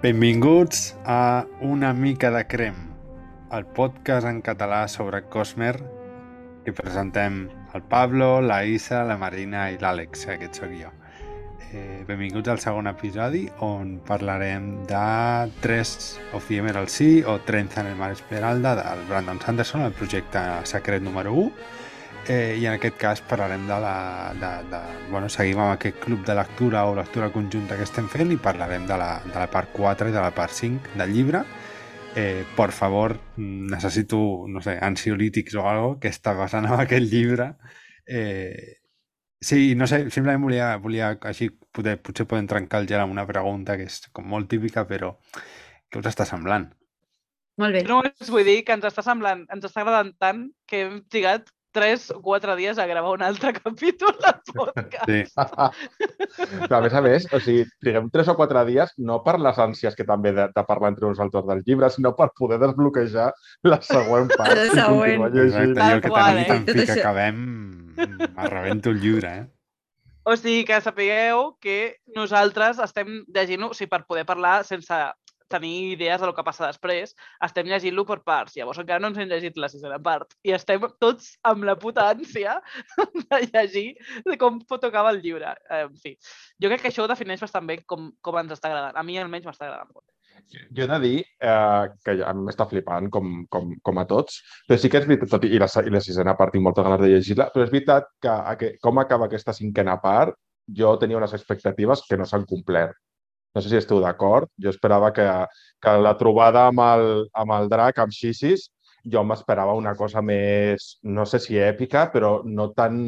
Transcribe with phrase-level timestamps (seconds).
[0.00, 2.76] Benvinguts a Una mica de crem,
[3.50, 5.72] el podcast en català sobre Cosmer
[6.62, 10.92] que presentem el Pablo, la Isa, la Marina i l'Àlex, aquest sóc jo.
[11.72, 17.80] Eh, benvinguts al segon episodi on parlarem de Tres of the Emerald Sea o Trenza
[17.80, 21.50] en el Mar Esmeralda del Brandon Sanderson, el projecte secret número 1
[22.26, 23.94] eh, i en aquest cas parlarem de la...
[24.38, 28.32] De, de, bueno, seguim amb aquest club de lectura o lectura conjunta que estem fent
[28.34, 31.44] i parlarem de la, de la part 4 i de la part 5 del llibre.
[32.16, 34.18] Eh, per favor, necessito,
[34.48, 37.52] no sé, ansiolítics o algo que està passant amb aquest llibre.
[38.06, 38.80] Eh,
[39.40, 43.26] sí, no sé, simplement volia, volia així, poder, potser podem trencar el gel amb una
[43.28, 45.14] pregunta que és com molt típica, però
[45.88, 46.68] què us està semblant?
[47.58, 47.82] Molt bé.
[47.86, 48.00] No,
[48.30, 52.20] vull dir que ens està semblant, ens està agradant tant que hem trigat tres o
[52.22, 55.08] quatre dies a gravar un altre capítol del podcast.
[55.08, 55.24] Sí.
[56.64, 59.60] Però a més a més, o sigui, triguem tres o quatre dies no per les
[59.62, 63.28] ànsies que també de, de parlar entre nosaltres del llibre, sinó per poder desbloquejar
[63.68, 64.56] la següent part.
[64.56, 65.28] La següent.
[65.28, 66.58] Exacte, jo que tenim eh?
[66.66, 66.98] fi que això.
[66.98, 67.46] acabem,
[68.34, 69.46] m'arrebento el llibre, eh?
[70.28, 74.98] O sigui, que sapigueu que nosaltres estem llegint-lo, o sigui, per poder parlar sense
[75.50, 78.56] tenir idees del que passa després, estem llegint-lo per parts.
[78.58, 80.36] Llavors encara no ens hem llegit la sisena part.
[80.46, 82.58] I estem tots amb la puta ànsia
[83.32, 83.88] de llegir
[84.26, 85.54] de com acabar el llibre.
[85.70, 86.16] En fi,
[86.62, 88.96] jo crec que això ho defineix bastant bé com, com ens està agradant.
[88.96, 90.06] A mi almenys m'està agradant molt.
[90.48, 94.78] Jo he de dir eh, que ja m'està flipant, com, com, com a tots, però
[94.80, 97.10] sí que és veritat, tot i, la, i la sisena part tinc moltes ganes de
[97.12, 100.38] llegir-la, però és veritat que, que com acaba aquesta cinquena part,
[100.80, 102.96] jo tenia unes expectatives que no s'han complert.
[103.58, 104.50] No sé si esteu d'acord.
[104.62, 105.26] Jo esperava que,
[105.82, 107.06] que la trobada amb el,
[107.42, 108.68] amb el drac, amb Xisis,
[109.14, 113.02] jo m'esperava una cosa més, no sé si èpica, però no tan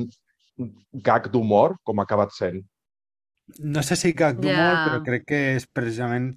[1.08, 2.62] gag d'humor com ha acabat sent.
[3.74, 4.84] No sé si gag d'humor, Ja.
[4.86, 6.32] però crec que és precisament...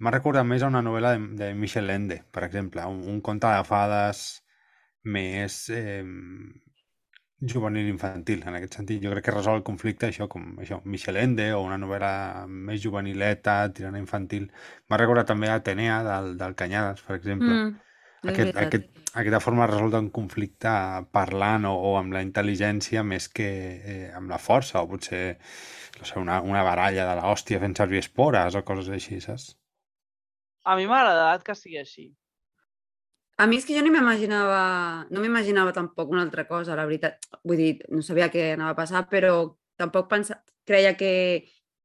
[0.00, 3.50] M'ha recordat més a una novel·la de, de Michel Ende, per exemple, un, un conte
[3.52, 4.22] de fades
[5.16, 6.00] més eh,
[7.40, 9.02] juvenil infantil, en aquest sentit.
[9.02, 12.82] Jo crec que resol el conflicte això, com això, Michel Ende o una novel·la més
[12.82, 14.50] juvenileta, tirant a infantil.
[14.88, 17.54] M'ha recordat també Atenea, del, del Canyades, per exemple.
[17.54, 17.78] Mm,
[18.28, 20.70] Aquest, aquest, aquesta forma de resoldre un conflicte
[21.08, 25.22] parlant o, o amb la intel·ligència més que eh, amb la força, o potser
[25.98, 29.54] no sé, una, una baralla de l'hòstia fent servir espores o coses així, saps?
[30.68, 32.10] A mi m'ha agradat que sigui així.
[33.40, 37.22] A mi és que jo ni m'imaginava, no m'imaginava tampoc una altra cosa, la veritat.
[37.48, 39.32] Vull dir, no sabia què anava a passar, però
[39.80, 41.12] tampoc pensa, creia que,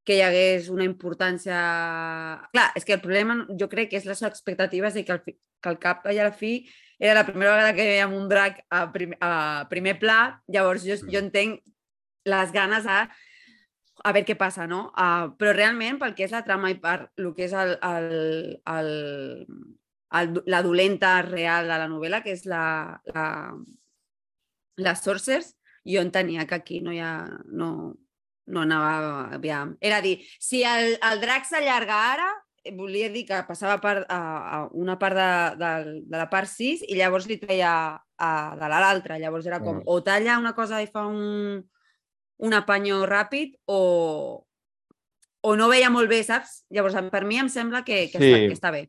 [0.03, 1.59] que hi hagués una importància...
[2.51, 5.37] Clar, és que el problema jo crec que és les expectatives de que al, fi,
[5.63, 6.57] que al cap i a la fi
[6.99, 10.19] era la primera vegada que veiem un drac a, prim, a primer pla,
[10.51, 11.63] llavors jo, jo entenc
[12.27, 13.05] les ganes a
[14.03, 14.89] a veure què passa, no?
[14.91, 18.09] Uh, però realment, pel que és la trama i per el que és el, el,
[18.69, 18.89] el,
[20.13, 23.53] el, la dolenta real de la novel·la, que és la, la,
[24.77, 25.53] les Sorcers,
[25.85, 27.27] jo entenia que aquí no hi ha...
[27.47, 27.95] No,
[28.45, 29.71] no anava aviam.
[29.81, 32.27] Era a dir, si el, el drac s'allarga ara,
[32.61, 35.71] eh, volia dir que passava per, a, a una part de, de,
[36.05, 38.29] de la part 6 i llavors li treia a,
[38.59, 39.17] de l'altra.
[39.17, 39.87] Llavors era com, Mm.
[39.89, 41.57] o talla una cosa i fa un,
[42.37, 44.45] un apanyo ràpid o,
[45.41, 46.65] o no veia molt bé, saps?
[46.69, 48.29] Llavors, per mi em sembla que, que, Sí.
[48.29, 48.83] està, que està bé.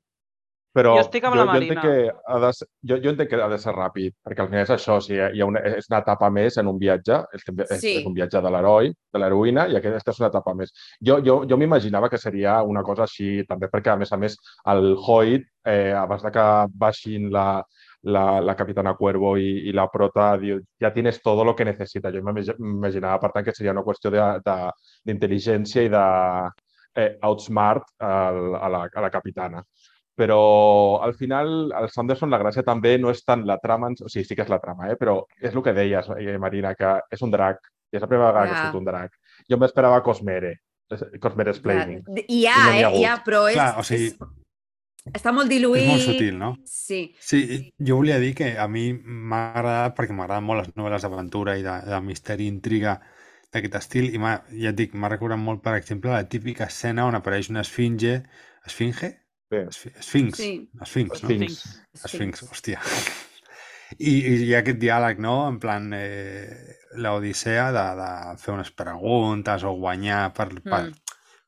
[0.76, 1.82] Però Jo estic amb la jo entenc Marina.
[1.82, 4.62] que ha de ser, jo, jo entenc que ha de ser ràpid, perquè al final
[4.66, 7.44] és això, o sigui, hi ha una, és una etapa més en un viatge, és,
[7.80, 7.94] Sí.
[8.02, 10.72] és un viatge de l'heroi, de l'heroïna, i aquesta és una etapa més.
[11.00, 14.36] Jo, jo, jo m'imaginava que seria una cosa així, també perquè, a més a més,
[14.66, 17.62] el Hoyt, eh, abans de que baixin la,
[18.02, 22.12] la, la Capitana Cuervo i, i la prota, diu, ja tienes todo lo que necesita.
[22.12, 24.70] Jo m'imaginava, per tant, que seria una qüestió de- de-
[25.06, 26.04] d'intel·ligència i de
[26.98, 29.62] eh, outsmart a, la, a la capitana
[30.16, 34.24] però al final el Sanderson la gràcia també no és tant la trama, o sigui,
[34.24, 34.96] sí que és la trama, eh?
[34.96, 37.60] però és el que deies, eh, Marina, que és un drac,
[37.92, 38.64] i és la primera vegada que Ja.
[38.64, 39.12] surt un drac.
[39.50, 40.54] Jo m'esperava Cosmere,
[41.20, 42.02] Cosmere Explaining.
[42.06, 42.98] Clar, Hi ha, I no ha eh?
[42.98, 44.18] Hi ha, però és, Clar, o sigui, és,
[45.14, 45.84] està molt diluït.
[45.84, 46.56] És molt sutil, no?
[46.64, 47.02] Sí.
[47.20, 47.42] Sí,
[47.78, 51.62] jo volia dir que a mi m'ha agradat perquè m'agraden molt les novel·les d'aventura i
[51.66, 52.96] de, de misteri i intriga
[53.52, 57.14] d'aquest estil i ja et dic, m'ha recordat molt, per exemple, la típica escena on
[57.14, 58.22] apareix una esfinge...
[58.66, 59.12] Esfinge?
[59.50, 60.36] Bé, Esfi- Esfinx.
[60.40, 60.50] Sí.
[60.82, 61.28] Esfinx, no?
[61.30, 61.58] Esfinx.
[62.04, 62.80] Esfinx, hòstia.
[63.98, 66.50] I, I hi ha aquest diàleg, no?, en plan eh,
[66.98, 68.08] l'odissea de, de
[68.42, 70.96] fer unes preguntes o guanyar per, per Mm.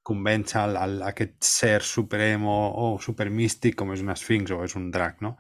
[0.09, 2.55] convèncer el, el, aquest ser suprem o,
[2.85, 5.35] o supermístic com és un esfinx o és un drac, no?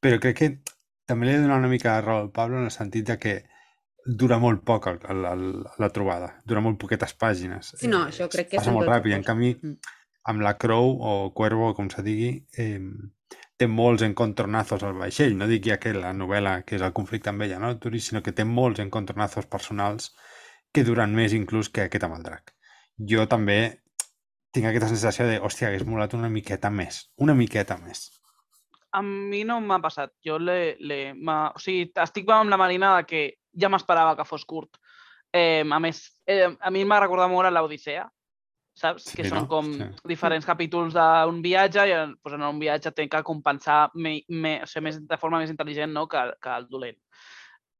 [0.00, 0.48] Però crec que
[1.06, 3.18] també li he de donar una mica de raó al Pablo en el sentit de
[3.18, 3.34] que
[4.06, 5.44] dura molt poc el, el, el,
[5.82, 7.74] la trobada, dura molt poquetes pàgines.
[7.76, 9.76] Sí, no, Eh, això crec que Passa molt ràpid, en canvi Mm.
[10.26, 12.80] Amb la Crow o Cuervo, com se digui, eh,
[13.56, 15.36] té molts encontronazos al vaixell.
[15.38, 18.34] No dic ja que la novel·la, que és el conflicte amb ella, no, sinó que
[18.36, 20.12] té molts encontronazos personals
[20.72, 22.52] que duren més inclús que aquest amb el drac.
[23.12, 23.58] Jo també
[24.52, 27.06] tinc aquesta sensació de, hòstia, hagués molat una miqueta més.
[27.20, 28.08] Una miqueta més.
[28.96, 30.14] A mi no m'ha passat.
[30.24, 33.22] Jo le, le, o sigui, estic amb la Marina de que
[33.52, 34.80] ja m'esperava que fos curt.
[35.32, 38.06] Eh, a més, eh, a mi m'ha recordat molt l'Odissea,
[38.76, 39.06] saps?
[39.10, 39.48] Sí, que són no?
[39.48, 39.86] com Sí.
[40.12, 44.58] diferents capítols d'un viatge i en, doncs en un viatge té que compensar me, me,
[44.62, 46.06] o sigui, més, de forma més intel·ligent no?
[46.06, 46.98] que, que el dolent.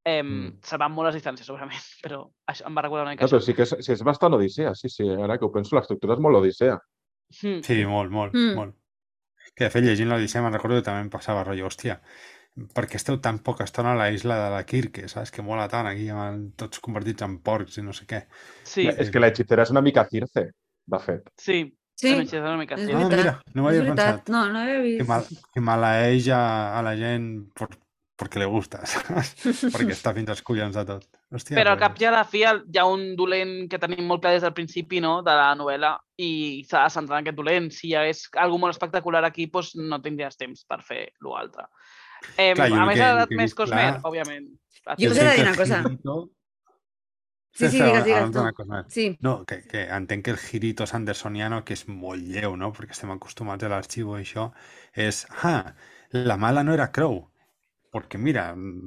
[0.07, 0.61] Eh, Mm.
[0.63, 3.41] Se van molt les distàncies, segurament, però això em va recordar una mica No, però
[3.41, 3.47] això.
[3.47, 5.03] sí que és, sí, és bastant odissea, sí, sí.
[5.11, 6.79] Ara que ho penso, l'estructura és molt odissea.
[7.43, 7.61] Mm.
[7.67, 8.55] Sí, molt, molt, Mm.
[8.55, 8.77] molt.
[9.57, 12.01] Que de fet, llegint l'Odissea me'n recordo que també em passava rotllo, hòstia,
[12.75, 15.31] per què esteu tan poca estona a la isla de la Kirke, saps?
[15.33, 18.23] Que mola tant aquí, amb tots convertits en porcs i no sé què.
[18.65, 20.53] Sí, És que la hechicera és una mica Circe,
[20.87, 21.33] de fet.
[21.41, 21.65] sí.
[21.97, 22.93] Sí, és una mica és sí.
[22.93, 24.27] Ah, mira, no ho és havia pensat.
[24.29, 25.09] No, no havia Que, vist.
[25.09, 25.23] mal,
[25.55, 26.41] que maleeix a,
[26.77, 27.71] a la gent por,
[28.21, 29.31] perquè li gusta, saps?
[29.73, 31.07] perquè està fins als collons de tot.
[31.33, 34.21] Hòstia, Però al cap i a la fi hi ha un dolent que tenim molt
[34.21, 35.23] clar des del principi no?
[35.25, 36.29] de la novel·la i
[36.69, 37.71] s'ha de centrar en aquest dolent.
[37.73, 41.65] Si hi hagués alguna molt espectacular aquí, doncs no tindries temps per fer l'altre.
[42.37, 44.53] Eh, Clar, a més, que- ha agradat que més clar- òbviament.
[45.01, 45.81] Jo us he de dir una cosa.
[45.89, 46.31] Girito...
[47.57, 48.39] Sí, sí, Espera, digues, digues abans tu.
[48.39, 48.83] d'anar a Cosmer.
[48.93, 52.73] Sí, No, que, que entenc que el girito sandersoniano, que és molt lleu, no?
[52.77, 54.51] Perquè estem acostumats a l'arxiu i això,
[55.07, 55.23] és,
[55.53, 55.63] ah,
[56.13, 57.17] la mala no era Crow.
[57.97, 58.45] Perquè mira,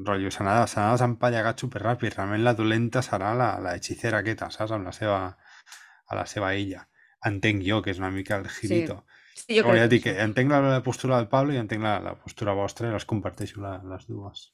[0.08, 2.14] rotllo, se n'ha desempallegat superràpid.
[2.16, 4.76] Realment la dolenta serà la, la hechicera aquesta, saps?
[4.78, 5.20] Amb la seva,
[6.08, 6.86] a la seva illa.
[7.32, 9.02] Entenc jo que és una mica el girito.
[9.34, 11.84] sí, jo Però ja crec que que entenc la, la postura del Pablo i entenc
[11.84, 14.50] la, la postura vostra i les comparteixo la, les dues.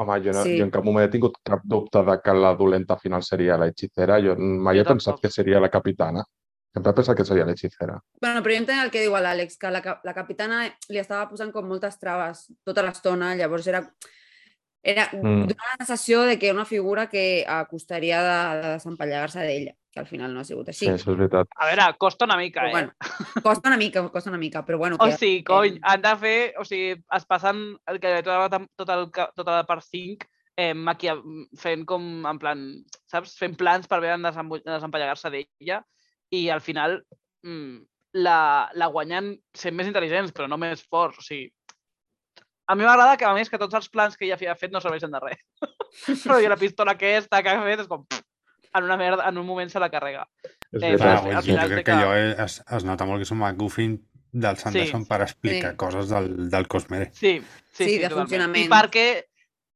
[0.00, 0.56] Home, jo, no, Sí.
[0.58, 3.66] jo en cap moment he tingut cap dubte de que la dolenta final seria la
[3.68, 4.20] hechicera.
[4.24, 6.24] Jo mai Jo he pensat que seria la capitana.
[6.72, 7.98] Sempre he pensat que seria la hechicera.
[8.22, 11.50] Bueno, però jo entenc el que diu l'Àlex, que la, la capitana li estava posant
[11.52, 13.82] com moltes traves tota l'estona, llavors era,
[14.82, 15.26] era Mm.
[15.26, 15.42] mm.
[15.44, 20.06] una sensació de que era una figura que acostaria de, de desempallegar-se d'ella, que al
[20.06, 20.88] final no ha sigut Sí, així.
[20.94, 21.48] això és veritat.
[21.56, 22.72] A veure, costa una mica, Però, eh?
[22.72, 26.16] bueno, costa una mica, costa una mica, però bueno, O que, sigui, cony, han de
[26.16, 26.54] fer...
[26.58, 30.74] O sigui, es passen el que tota la, tot el, tota la part 5 eh,
[30.74, 31.14] maquia,
[31.58, 32.64] fent com, en plan,
[33.08, 33.36] saps?
[33.38, 34.18] Fent plans per veure
[34.64, 35.82] desempallegar-se d'ella
[36.30, 37.02] i al final
[37.44, 37.78] mm,
[38.20, 41.18] la, la guanyen sent més intel·ligents, però no més forts.
[41.18, 41.48] O sigui,
[42.70, 44.80] a mi m'agrada que, a més, que tots els plans que ella havia fet no
[44.82, 45.40] serveixen de res.
[46.24, 48.04] però i la pistola aquesta que ha fet és com...
[48.70, 50.28] En, una merda, en un moment se la carrega.
[50.70, 51.36] És Eh, Clar, veritat.
[51.40, 53.40] al final jo crec que que- allò és, es, es nota molt que és un
[53.40, 53.96] McGuffin
[54.30, 55.08] del Sanderson Sí.
[55.08, 55.76] per explicar Sí.
[55.76, 57.08] coses del, del Cosmere.
[57.12, 58.12] Sí, sí, Sí, sí, de totalment.
[58.12, 58.70] I funcionament.
[58.70, 59.06] perquè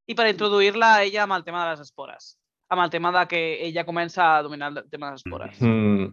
[0.06, 2.38] i per introduir-la a ella amb el tema de les espores.
[2.70, 5.58] Amb el tema de que ella comença a dominar el tema de les espores.
[5.60, 6.12] Mm.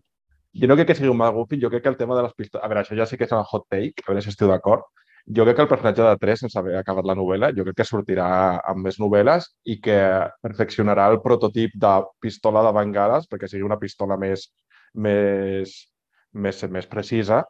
[0.63, 2.65] Jo no crec que sigui un McGuffin, jo crec que el tema de les pistoles...
[2.65, 4.89] A veure, això ja sí que és el hot take, a veure si esteu d'acord.
[5.29, 7.87] Jo crec que el personatge de 3, sense haver acabat la novel·la, jo crec que
[7.87, 8.27] sortirà
[8.71, 9.97] amb més novel·les i que
[10.41, 14.47] perfeccionarà el prototip de pistola de bengales perquè sigui una pistola més,
[14.93, 15.75] més,
[16.33, 17.43] més, més precisa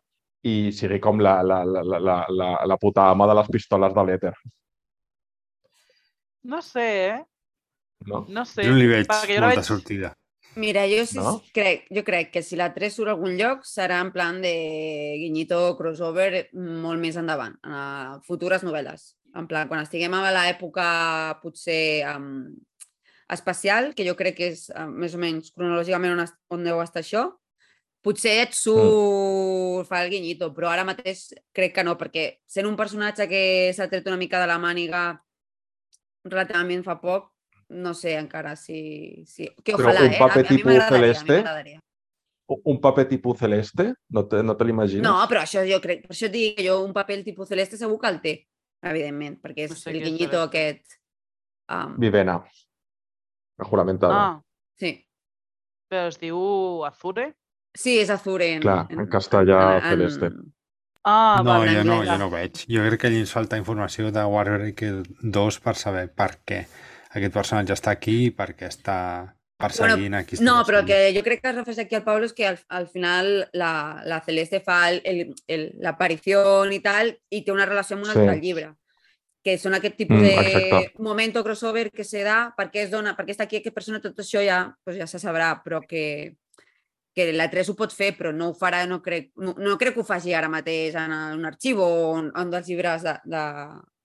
[0.44, 3.94] i sigui com la, la, la, la, la, la, la puta ama de les pistoles
[3.96, 4.34] de l'Ether.
[6.52, 7.20] No sé, eh?
[8.10, 8.26] No?
[8.28, 8.66] No sé.
[8.66, 9.68] Jo no li veig perquè jo molta veig...
[9.68, 10.16] sortida.
[10.56, 11.38] Mira, jo sí No?
[11.56, 14.52] crec, jo crec que si la 3 surt a algun lloc serà en plan de
[15.22, 19.14] guinyito crossover molt més endavant, en a futures novel·les.
[19.40, 22.52] En plan, quan estiguem a l'època potser um,
[23.32, 26.82] espacial, que jo crec que és uh, més o menys cronològicament on, es- on deu
[26.84, 27.30] estar això,
[28.04, 32.76] potser et surt, fa el guinyito, però ara mateix crec que no, perquè sent un
[32.76, 33.44] personatge que
[33.78, 35.06] s'ha tret una mica de la màniga
[36.28, 37.31] relativament fa poc,
[37.72, 39.24] no sé encara si...
[39.26, 39.48] si...
[39.64, 40.20] Que Però ojalà, un eh?
[40.20, 41.38] paper a, a mi tipus m'agradaria, a mi Celeste?
[41.38, 41.80] m'agradaria.
[42.68, 43.94] Un paper tipus celeste?
[44.12, 45.06] No te, no te l'imagines?
[45.06, 47.80] No, però això jo crec, per això et dic que jo un paper tipus celeste
[47.80, 48.34] segur que el té,
[48.92, 50.98] evidentment, perquè és No sé el guinyito aquest.
[51.72, 52.42] Um, Vivena.
[53.62, 54.18] La juramentada.
[54.20, 54.42] Ah,
[54.76, 54.98] sí.
[55.88, 57.32] però es diu Azure?
[57.72, 58.50] sí, és Azure.
[58.58, 60.34] En, Clar, en castellà, Celeste.
[61.08, 62.66] Ah, no, vale, jo no, jo no ho veig.
[62.68, 66.66] Jo crec que allí ens falta informació de Warbreaker 2 per saber per què
[67.14, 68.98] aquest personatge està aquí i per què està
[69.62, 70.38] perseguint aquí.
[70.42, 72.88] No, però que jo crec que es refereix aquí al Pablo és que al, al
[72.90, 74.88] final la, la Celeste fa
[75.82, 78.20] l'aparició i tal i té una relació amb un Sí.
[78.20, 78.72] altre llibre
[79.44, 80.94] que són aquest tipus Mm, de exacte.
[81.02, 84.44] momento crossover que se da, perquè es dona, perquè està aquí aquesta persona, tot això
[84.46, 86.36] ja, doncs ja se sabrà, però que,
[87.16, 89.96] que la 3 ho pot fer, però no ho farà, no crec, no, no crec
[89.96, 93.44] que ho faci ara mateix en un arxiu o en un dels llibres de, de,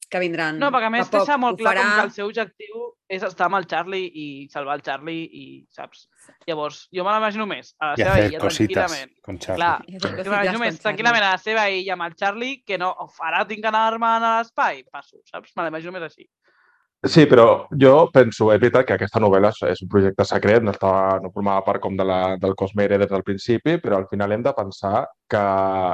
[0.09, 0.59] que vindran.
[0.59, 1.21] No, perquè a més a poc.
[1.21, 4.49] deixa molt clar com farà- que el seu objectiu és estar amb el Charlie i
[4.51, 6.09] salvar el Charlie i, saps?
[6.47, 9.13] Llavors, jo me l'imagino més a la I seva illa tranquil·lament.
[9.39, 9.57] Charlie.
[9.57, 13.21] Clar, jo m'imagino més tranquil·lament a la seva illa amb el Charlie que no, "Uf,
[13.21, 15.53] ara tinc que anar-me'n a l'espai, passo, saps?
[15.57, 16.29] Me l'imagino més així.
[17.05, 21.21] Sí, però jo penso, és veritat que aquesta novel·la és- un projecte secret, no, estava,
[21.23, 24.43] no formava part com de la, del Cosmere des del principi, però al final hem
[24.43, 25.39] de pensar que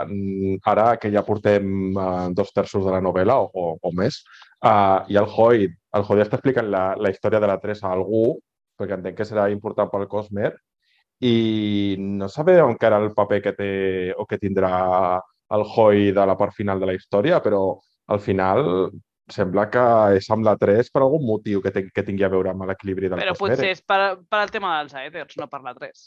[0.06, 4.22] mm, ara que ja portem uh, dos terços de la novel·la o, o, o més,
[4.64, 7.92] uh, i el Hoyt, el Hoyt està explicant la, la història de la Teresa a
[7.98, 8.38] algú,
[8.78, 10.54] perquè entenc que serà important pel Cosmer,
[11.20, 13.70] i no sabem encara el paper que té
[14.16, 15.20] o que tindrà
[15.52, 17.76] el Hoyt de la part final de la història, però
[18.08, 18.64] al final
[19.30, 19.84] sembla que
[20.18, 23.10] és amb la 3 per algun motiu que, ten, que tingui a veure amb l'equilibri
[23.12, 26.02] del Però potser és per, per al tema dels aèters, no per la 3.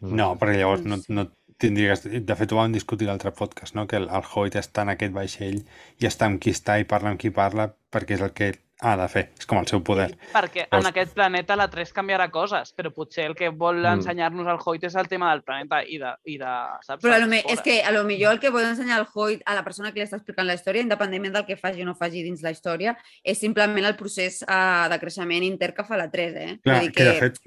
[0.00, 1.12] No, perquè llavors no, Sí.
[1.12, 1.26] no
[1.60, 2.22] tindria que...
[2.24, 3.86] De fet, ho vam discutir l'altre podcast, no?
[3.86, 5.60] que el, el Hoyt està en aquest vaixell
[6.00, 8.96] i està amb qui està i parla amb qui parla perquè és el que ha
[8.96, 9.22] de fer.
[9.38, 10.16] És com el seu poder.
[10.32, 13.98] Perquè Llavors- en aquest planeta la 3 canviarà coses, però potser el que vol Mm.
[14.00, 17.02] ensenyar-nos el Hoyt és el tema del planeta i de, i de saps?
[17.04, 19.42] Però a lo me, és que a lo millor el que vol ensenyar el Hoyt
[19.44, 21.94] a la persona que li està explicant la història, independentment del que faci o no
[21.94, 26.10] faci dins la història, és simplement el procés uh, de creixement inter que fa la
[26.10, 26.58] 3, eh?
[26.64, 27.38] Clar, Vull dir que de fet,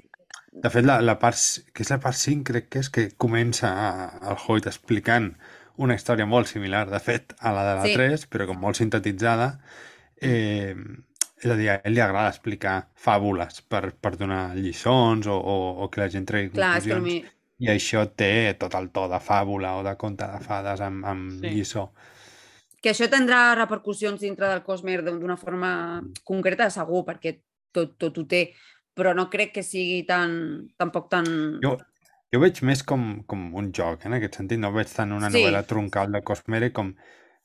[0.52, 1.36] de fet la, la part,
[1.74, 3.72] que és la part 5, crec que és que comença
[4.22, 5.32] el Hoyt explicant
[5.76, 7.94] una història molt similar, de fet, a la de la Sí.
[7.94, 9.58] 3, però com molt sintetitzada.
[10.20, 10.76] Eh,
[11.44, 15.56] és a dir, a ell li agrada explicar fàbules per, per donar lliçons o, o,
[15.84, 17.04] o que la gent tregui clar, conclusions.
[17.04, 17.24] mi...
[17.64, 21.30] I això té tot el to de fàbula o de conte de fades amb, amb
[21.40, 21.52] Sí.
[21.54, 21.90] lliçó.
[22.82, 27.38] que això tindrà repercussions dintre del Cosmer d'un- d'una forma concreta, segur, perquè
[27.72, 28.42] tot, tot ho té,
[28.94, 30.34] però no crec que sigui tan,
[30.76, 31.24] tampoc tan...
[31.64, 31.78] Jo,
[32.34, 34.58] jo veig més com, com un joc, en aquest sentit.
[34.60, 35.38] No veig tant una Sí.
[35.40, 36.92] novel·la troncal de Cosmere com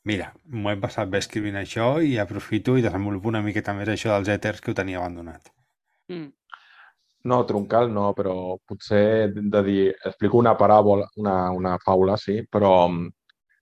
[0.08, 4.14] mira, m'ho he passat bé escrivint això i aprofito i desenvolupo una miqueta més això
[4.14, 5.50] dels èters que ho tenia abandonat.
[6.12, 6.28] Mm.
[7.30, 12.72] No, troncal no, però potser de dir, explico una paràbola, una, una faula, sí, però,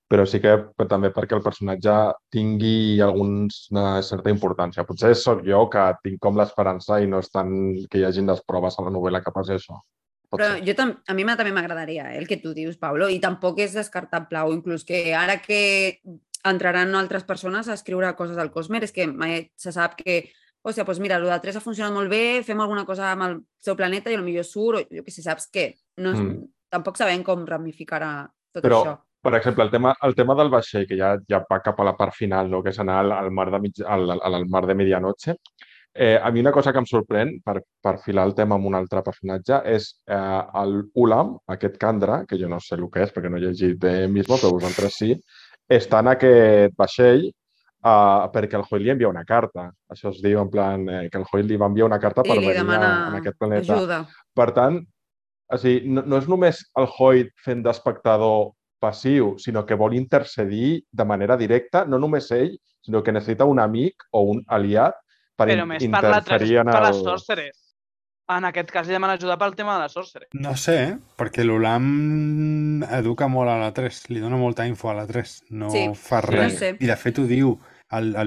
[0.07, 1.97] però sí que però també perquè el personatge
[2.31, 4.87] tingui alguns, una certa importància.
[4.87, 7.51] Potser sóc jo que tinc com l'esperança i no és tant
[7.91, 9.83] que hi hagin les proves a la novel·la que passi això.
[10.29, 10.65] Pot Però ser.
[10.67, 13.73] jo tam a mi també m'agradaria eh, el que tu dius, Pablo, i tampoc és
[13.75, 16.01] descartable, o inclús que ara que
[16.45, 20.31] entraran altres persones a escriure coses al Cosmer, és que mai se sap que,
[20.63, 23.37] hòstia, doncs mira, el de 3 ha funcionat molt bé, fem alguna cosa amb el
[23.59, 25.75] seu planeta i potser surt, o jo que sé, saps què?
[25.99, 26.47] No, és- Mm.
[26.71, 28.99] Tampoc sabem com ramificarà tot Però, això.
[29.23, 31.97] per exemple, el tema, el tema del vaixell, que ja, ja va cap a la
[31.97, 32.63] part final, no?
[32.63, 35.35] que és anar al, al, mar, de mig, al, al, al mar de medianoche,
[35.95, 38.75] eh, a mi una cosa que em sorprèn, per, per filar el tema amb un
[38.75, 43.13] altre personatge, és eh, el Ulam, aquest Candra, que jo no sé el que és,
[43.15, 45.15] perquè no he llegit bé mismo, però vosaltres sí,
[45.69, 49.69] està en aquest vaixell uh, perquè el Hoyt li envia una carta.
[49.93, 52.29] Això es diu en plan eh, que el Hoyt li va enviar una carta I
[52.31, 53.75] per venir a, demana en aquest planeta.
[53.77, 54.01] ajuda.
[54.35, 54.81] Per tant,
[55.49, 60.85] o sigui, no, no és només el Hoyt fent d'espectador passiu, sinó que vol intercedir
[60.91, 62.53] de manera directa, no només ell,
[62.85, 64.95] sinó que necessita un amic o un aliat
[65.37, 67.03] per Però in- més per la 3, interferir en per les el...
[67.05, 67.57] sorceres.
[68.29, 70.29] En aquest cas li demana ajuda pel tema de les sorceres.
[70.37, 70.97] No sé, eh?
[71.17, 75.71] perquè l'Ulam educa molt a la 3, li dona molta info a la 3, no
[75.73, 76.59] Sí, fa no res.
[76.61, 76.75] sé.
[76.81, 77.55] I de fet ho diu,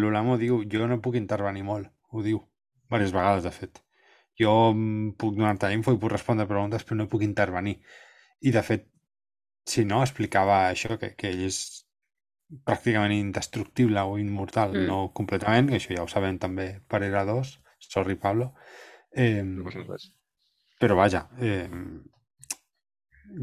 [0.02, 2.42] l'Ulam ho diu, jo no puc intervenir molt, ho diu,
[2.90, 3.84] diverses vegades de fet.
[4.42, 4.74] Jo
[5.22, 7.78] puc donar-te info i puc respondre preguntes, però no puc intervenir.
[8.42, 8.88] I de fet,
[9.70, 11.62] si no, explicava això, que, que ell és
[12.66, 14.88] pràcticament indestructible o immortal, Mm.
[14.88, 18.54] no completament, que això ja ho sabem també per Era 2, sorry Pablo,
[19.16, 19.66] eh, No
[20.82, 21.68] però vaja, eh,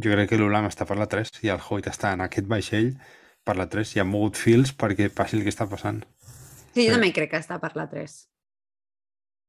[0.03, 2.91] jo crec que l'Ulam està per la 3 i el Hoyt està en aquest vaixell
[3.47, 6.03] per la 3 i ha mogut fils perquè passi el que està passant.
[6.75, 8.17] Sí, jo també crec que està per la 3.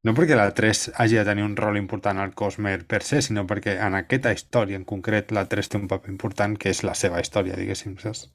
[0.08, 3.44] No perquè la 3 hagi de tenir un rol important al Cosmer per se, sinó
[3.50, 6.94] perquè en aquesta història en concret la 3 té un paper important que és la
[6.96, 8.30] seva història, diguéssim, saps?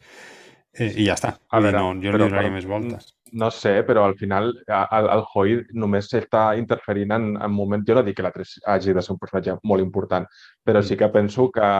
[0.77, 1.39] Eh, I ja està.
[1.49, 3.15] A veure, no, jo no però li donaria per- més voltes.
[3.41, 7.87] No sé, però al final el, el Hoyt només està interferint en, en moments...
[7.89, 10.29] Jo no dic que la 3 hagi de ser un personatge molt important,
[10.63, 11.71] però sí que penso que,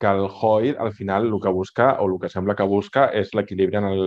[0.00, 3.34] que el Hoyt al final el que busca, o el que sembla que busca, és
[3.36, 4.02] l'equilibri en el,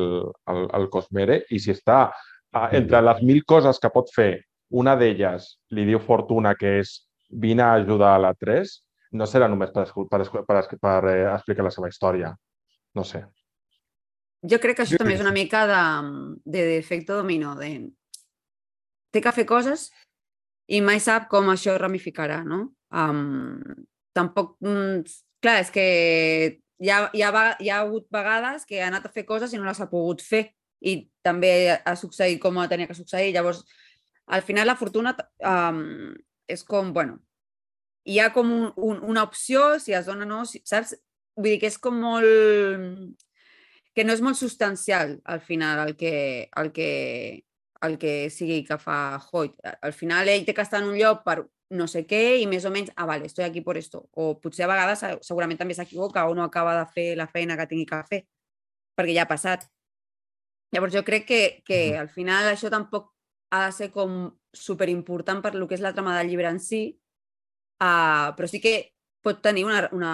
[0.55, 4.31] el, el Cosmere i si està a, entre les mil coses que pot fer,
[4.81, 6.97] una d'elles li diu Fortuna que és
[7.29, 8.73] vine a ajudar a la 3,
[9.21, 12.33] no serà només per, per, per, escu- per eh, explicar la seva història.
[12.97, 13.27] No sé.
[14.45, 15.83] Jo crec que això també és una mica de,
[16.45, 17.89] de efecte dominó, de...
[19.13, 19.87] Té que fer coses
[20.67, 22.73] i mai sap com això ramificarà, no?
[22.91, 23.63] Um,
[24.13, 24.57] tampoc...
[24.61, 25.07] Mm,
[25.41, 25.85] clar, és que
[26.77, 29.59] hi ha, hi, ha, hi ha hagut vegades que ha anat a fer coses i
[29.59, 30.43] no les ha pogut fer
[30.85, 33.33] i també ha succeït com tenia que succeir.
[33.33, 33.63] Llavors,
[34.27, 36.13] al final la fortuna um,
[36.47, 37.17] és com, bueno,
[38.07, 40.95] hi ha com un, un, una opció, si es dona o no, si, saps?
[41.37, 43.17] Vull dir que és com molt...
[43.97, 46.89] que no és molt substancial al final el que, el que,
[47.81, 49.55] el que sigui que fa Hoyt.
[49.81, 51.39] Al final ell té que estar en un lloc per
[51.73, 54.05] no sé què i més o menys, ah, vale, estoy aquí por esto.
[54.13, 57.57] O potser a vegades se- segurament també s'equivoca o no acaba de fer la feina
[57.57, 58.21] que tingui que fer,
[58.95, 59.65] perquè ja ha passat.
[60.71, 63.11] Llavors jo crec que, que al final això tampoc
[63.51, 66.81] ha de ser com superimportant per lo que és la trama del llibre en si,
[67.81, 70.13] uh, però sí que pot tenir una, una,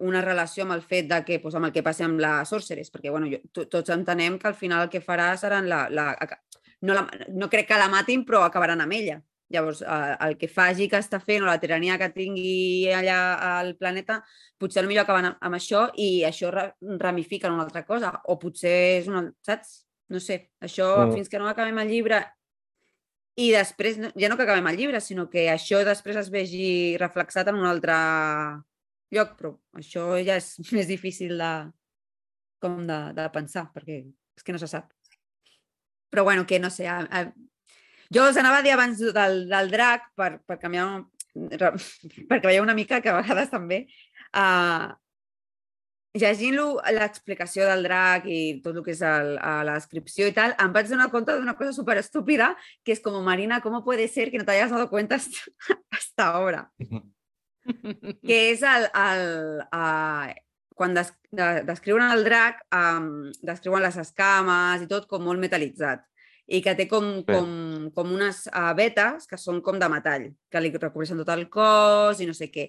[0.00, 2.90] una relació amb el fet de que, doncs, amb el que passi amb la Sorceress,
[2.92, 6.14] perquè bueno, jo, to- tots entenem que al final el que farà seran la, la,
[6.82, 9.18] no, la, no crec que la matin, però acabaran amb ella.
[9.50, 13.16] Llavors, eh, el que faci que està fent o la tirania que tingui allà
[13.58, 14.20] al planeta,
[14.56, 16.68] potser millor acaben amb, amb això i això ra-
[17.02, 18.12] ramifica en una altra cosa.
[18.30, 19.24] O potser és una...
[19.42, 19.80] Saps?
[20.08, 20.52] No sé.
[20.62, 21.14] Això, Mm.
[21.18, 22.22] fins que no acabem el llibre
[23.36, 27.48] i després, ja no que acabem el llibre, sinó que això després es vegi reflexat
[27.48, 27.94] en un altre
[29.14, 31.52] lloc, però això ja és més difícil de,
[32.62, 34.90] com de, de pensar, perquè és que no se sap.
[36.10, 37.26] Però bueno, que no sé, a, a,
[38.10, 42.74] jo us anava a dir abans del, del drac per, per canviar, perquè veieu una
[42.74, 43.84] mica que a vegades també
[44.34, 44.90] uh,
[46.18, 50.56] llegint-lo l'explicació del drac i tot el que és el, a la descripció i tal,
[50.58, 52.50] em vaig donar compte d'una cosa súper estúpida,
[52.82, 56.70] que és com, Marina, ¿cómo puede ser que no te dado cuenta hasta ahora?
[58.26, 59.24] Que és el, el,
[59.74, 60.30] uh,
[60.76, 63.10] quan des, de, descriuen el drac, um,
[63.44, 66.06] descriuen les escames i tot com molt metalitzat
[66.50, 67.50] i que té com, com,
[67.94, 72.18] com unes uh, vetes que són com de metall, que li recobreixen tot el cos
[72.18, 72.64] i no sé què.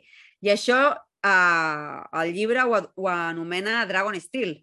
[0.45, 4.59] I això uh, el llibre ho, ho anomena Dragon Steel,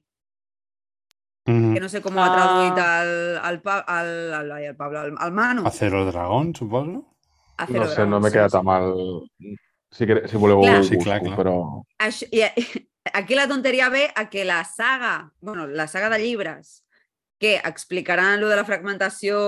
[1.49, 1.73] Mm.
[1.73, 3.03] que no sé com ho ha traduït Ah.
[3.03, 3.11] el,
[3.49, 5.63] el, Pa- el, el, el, Pablo, el, el Manu.
[5.67, 7.17] Acero Dragón, suposo.
[7.57, 8.59] Acero No sé, no Dragon, m'he sí, quedat sí.
[8.59, 9.57] amb el...
[9.91, 10.83] Si, si voleu Clar.
[10.85, 11.37] Sí, clar, clar.
[11.39, 11.55] però...
[12.05, 12.45] Això, i,
[13.19, 16.85] aquí la tonteria ve a que la saga, bueno, la saga de llibres,
[17.39, 19.39] que explicaran lo de la fragmentació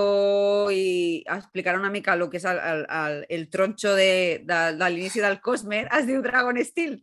[0.71, 4.89] i explicaran una mica el que és el, el, el, el tronxo de, de, de
[4.89, 7.01] l'inici del Cosmer, es diu Dragon Steel.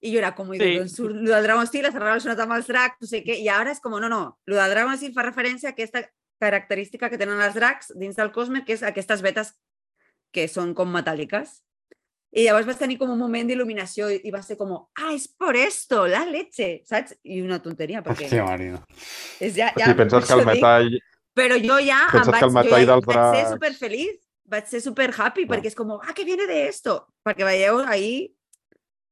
[0.00, 0.76] I jo era com, Sí.
[0.76, 3.48] doncs, surt lo del Dragon Steel està relacionat amb els dracs, no sé què, i
[3.52, 6.04] ara és com, no, no, lo del Dragon Steel fa referència a aquesta
[6.40, 9.54] característica que tenen els dracs dins del Cosmer, que és aquestes vetes
[10.32, 11.60] que són com metàl·liques.
[12.30, 15.24] I llavors vaig tenir com un moment d'il·luminació i, i va ser com, ah, és
[15.34, 17.16] por esto, la leche, saps?
[17.26, 18.82] I una tonteria, perquè Hòstia, Marina.
[19.40, 20.90] és ja, Ja, ja, si penses que el dic, metall...
[21.40, 23.72] Però jo ja em vaig, que el jo metall ja dels vaig ser dracs- super
[23.78, 24.18] feliç,
[24.50, 25.56] vaig ser super happy, Clar.
[25.56, 26.96] perquè és com, ah, que viene de esto?
[27.26, 28.32] Perquè veieu, ahir,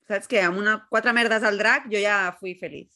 [0.08, 2.90] saps que amb una, quatre merdes al drac jo ja fui feliç.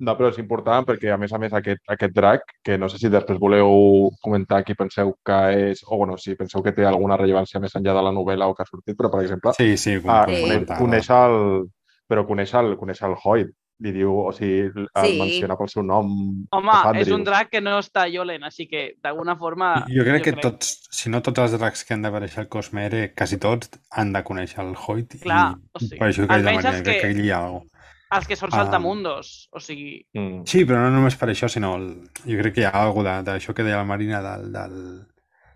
[0.00, 2.96] No, però és important perquè, a més a més, aquest, aquest drac, que no sé
[2.98, 7.18] si després voleu comentar qui penseu que és, o bueno, si penseu que té alguna
[7.20, 9.98] rellevància més enllà de la novel·la o que ha sortit, però, per exemple, Sí, sí,
[10.00, 10.66] com, ah, com Sí.
[10.78, 11.66] coneix, el...
[12.10, 13.52] Però coneix el, coneix el Hoyt.
[13.80, 15.18] Li diu, o sigui, el Sí.
[15.18, 16.08] menciona pel seu nom.
[16.52, 19.86] Home, és un drac que no està Yolen, així que d'alguna forma...
[19.88, 23.38] Jo crec que tots, si no tots els dracs que han d'aparèixer al Cosmere, quasi
[23.40, 25.16] tots han de conèixer el Hoyt.
[25.22, 27.38] Clar, i o sigui, per això que ell almenys els crec que- que hi ha
[27.46, 27.76] alguna cosa.
[28.10, 28.56] Els que són Ah.
[28.64, 30.04] saltamundos, o sigui...
[30.14, 30.42] Mm.
[30.44, 31.88] Sí, però no només per això, sinó el,
[32.26, 34.78] jo crec que hi ha alguna cosa d'això que deia la Marina del, del,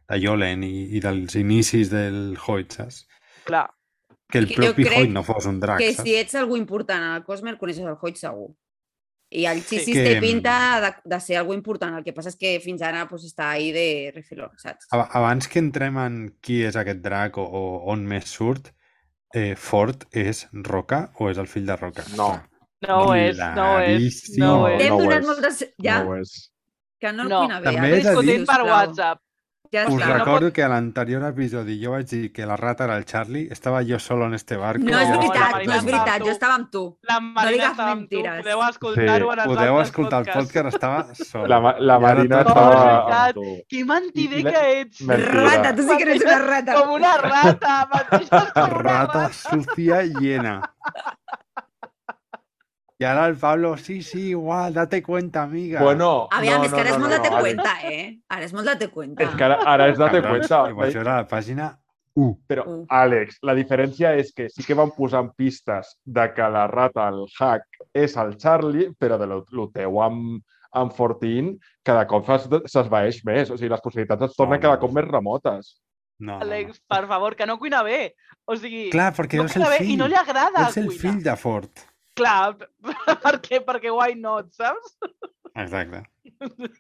[0.09, 3.07] de Yolen i, i dels inicis del Hoyt, saps?
[3.45, 3.67] Clar,
[4.31, 6.07] Que el propi Hoyt no fos un drac, que saps?
[6.09, 8.53] si ets algú important al Cosmer, coneixes el Hoyt segur.
[9.35, 9.79] I el Sí.
[9.81, 11.97] Xissis Que, té pinta de, de ser algú important.
[11.99, 14.87] El que passa és que fins ara pues, està ahí de refiló, saps?
[14.95, 18.71] Ab- Abans que entrem en qui és aquest drac o, o on més surt,
[19.35, 22.05] eh, Ford és Roca o és el fill de Roca?
[22.17, 22.31] No.
[22.87, 24.91] no ho és, no ho és, no ho No, és.
[24.91, 25.27] Ho donat és.
[25.27, 25.61] moltes...
[25.83, 26.35] Ja, No ho és.
[27.01, 27.39] que no el No.
[27.43, 27.65] cuina bé.
[27.65, 28.61] També ara, he de dir- per.
[28.71, 29.21] WhatsApp.
[29.75, 30.07] Ja Us està.
[30.07, 33.49] no recordo que a l'anterior episodi jo vaig dir que la rata era el Charlie,
[33.51, 34.85] estava jo solo en este barco.
[34.85, 36.83] No No, és veritat, no és veritat, jo estava amb tu.
[37.03, 38.43] La Marina digues estava amb tu, mentires.
[38.45, 41.49] podeu escoltar-ho en els Podeu escoltar el podcast, estava sol.
[41.51, 43.25] La, la Marina és estava veritat.
[43.25, 43.57] amb tu.
[43.69, 45.01] Que mentider la- que ets!
[45.03, 45.43] Mentida.
[45.45, 46.75] Rata, tu sí que eres una rata.
[46.75, 49.33] Com una rata, menteixes com una Rata rata.
[49.33, 50.61] sucia llena.
[52.97, 55.83] Y ahora el Pablo, sí, sí, igual, date cuenta, amiga.
[55.83, 58.05] Bueno, Aviam, no, és que no, ara és no, molt no, date no, cuenta, eh?
[58.29, 59.25] Ara és molt date cuenta.
[59.25, 60.61] És que ara, ara és date cuenta.
[60.87, 61.73] això era la pàgina
[62.15, 62.29] 1.
[62.47, 62.85] Però, Uh.
[62.89, 67.25] Àlex, la diferència és que sí que van posant pistes de que la rata, el
[67.41, 69.43] hack, és el Charlie, però de lo,
[69.75, 70.39] teu amb,
[70.71, 73.51] amb Fortin cada cop s'esvaeix més.
[73.51, 75.81] O sigui, les possibilitats es tornen No, cada cop més remotes.
[76.21, 76.39] No.
[76.39, 78.15] Àlex, per favor, que no cuina bé.
[78.47, 79.91] O sigui, Clar, perquè no és el fill.
[79.91, 81.01] i no li agrada és el cuinar.
[81.03, 81.85] fill de Ford.
[82.15, 82.57] Clar,
[83.25, 84.97] perquè, perquè why not, saps?
[85.55, 86.05] Exacte.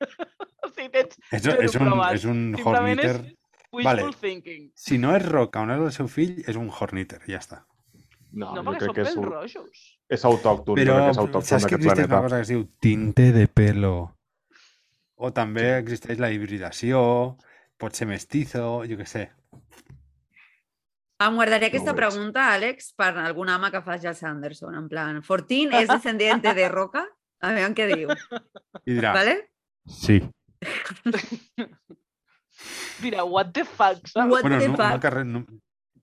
[0.75, 3.17] Sí, tens És, és, un, és un horniter.
[3.75, 4.07] és Vale.
[4.21, 4.71] thinking.
[4.75, 7.61] Si no és roca on és el seu fill, és un horniter, ja està.
[8.33, 9.83] No, No, perquè són que és, pèls un- rojos.
[10.11, 13.29] és autòcton, Però que és autòcton saps que existeix una cosa que es diu tinte
[13.37, 13.93] de pelo?
[15.17, 17.37] O també existeix la hibridació,
[17.79, 19.29] pot ser mestizo, jo què sé.
[21.23, 22.01] Em guardaria aquesta veig.
[22.03, 24.75] pregunta, Àlex, per algun home que faci el Sanderson.
[24.75, 27.05] En plan, Fortín és descendiente de Roca?
[27.41, 28.09] A veure què diu.
[28.85, 29.37] I dirà, ¿Vale?
[29.87, 30.21] sí.
[33.03, 34.15] Dirà, what the fuck, saps?
[34.31, 35.01] What Bueno, the no, no, fuck?
[35.03, 35.45] que re, no,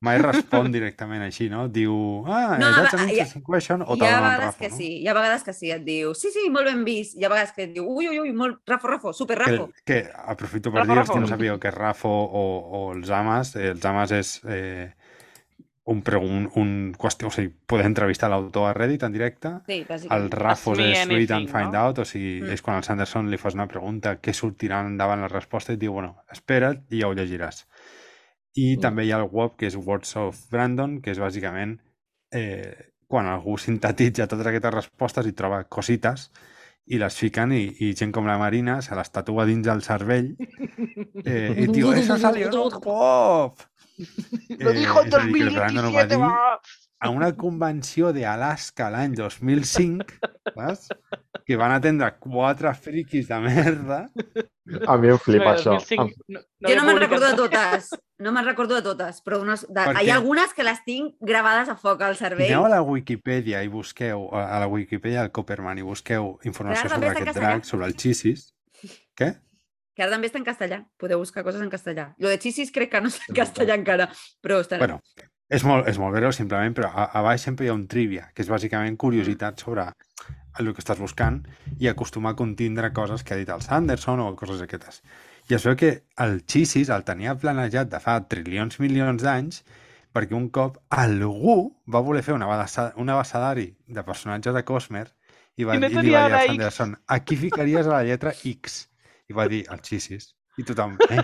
[0.01, 1.67] mai respon directament així, no?
[1.71, 1.93] Diu,
[2.27, 4.59] ah, No, no, that's ve- an interesting question, o Hi t'ha ha donat vegades Rafa,
[4.59, 4.75] que no?
[4.77, 7.15] sí, hi ha vegades que sí, et diu, sí, sí, molt ben vist.
[7.17, 9.69] Hi ha vegades que et diu, ui, ui, ui, molt, Rafo, Rafo, super Que, Rafo.
[9.85, 9.99] que
[10.35, 12.43] aprofito per dir, els que no sabíeu que Rafo o,
[12.81, 14.91] o els ames, eh, els ames és eh,
[15.85, 20.29] un, pregun, un qüestió, o sigui, poder entrevistar l'autor a Reddit en directe, Sí, el.
[20.29, 21.79] Rafos read anything, and find no?
[21.79, 22.51] out, o sigui, Mm.
[22.53, 25.79] és quan el Sanderson li fas una pregunta, què sortirà endavant la resposta i et
[25.81, 27.65] diu, bueno, espera't i ja ho llegiràs.
[28.55, 28.81] I Mm.
[28.81, 31.79] també hi ha el web que és Words of Brandon, que és bàsicament
[32.31, 36.31] eh, quan algú sintetitza totes aquestes respostes i troba cosites
[36.85, 40.35] i les fiquen i, i gent com la Marina se les tatua dins el cervell
[41.25, 43.59] eh, i diu, eso salió en un pop!
[44.59, 46.61] Lo dijo en és a dir, que el Brandon ho va 2017, dir va!
[47.01, 50.05] a una convenció de Alaska l'any 2005,
[50.53, 50.89] saps?
[51.45, 54.03] que van atendre quatre friquis de merda.
[54.85, 55.73] A mi em flipa Perquè això.
[55.79, 57.89] 2005 Em- no, Jo no me'n recordo de totes,
[58.21, 61.15] no me'n recordo de totes, però unes, de, Per hi ha algunes que les tinc
[61.19, 62.53] gravades a foc al cervell.
[62.53, 67.09] Aneu a la Wikipedia i busqueu, a la Wikipedia del Copperman i busqueu informació sobre
[67.09, 68.51] aquest drac, sobre el Chisis.
[69.17, 69.33] Què?
[69.95, 72.13] Que ara també està en castellà, podeu buscar coses en castellà.
[72.17, 74.07] Lo de Chisis crec que no està en castellà encara,
[74.41, 74.79] però està...
[74.79, 75.01] Bueno,
[75.51, 78.29] és molt, és molt breu, simplement, però a, a baix sempre hi ha un trivia,
[78.33, 79.89] que és bàsicament curiositat sobre
[80.59, 81.41] el que estàs buscant
[81.79, 85.01] i acostumar a contindre coses que ha dit el Sanderson o coses aquestes.
[85.49, 85.91] I es veu que
[86.23, 89.63] el Chisis el tenia planejat de fa trilions milions d'anys
[90.15, 95.05] perquè un cop algú va voler fer una abassa- un abecedari de personatges de Cosmer
[95.55, 96.47] i, va, I no i li va dir X.
[96.51, 98.87] Sanderson aquí ficaries a la lletra X
[99.31, 101.23] i va dir el Chisis i tothom eh?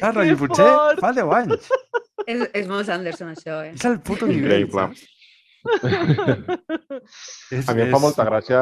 [0.00, 1.00] Que rotllo, potser fort!
[1.02, 1.70] fa 10 anys
[2.30, 3.72] És, és molt Sanderson, això, eh?
[3.74, 4.86] és el puto nivell, Increïble.
[4.86, 5.08] saps?
[7.52, 8.60] És, A mi em fa és- molta gràcia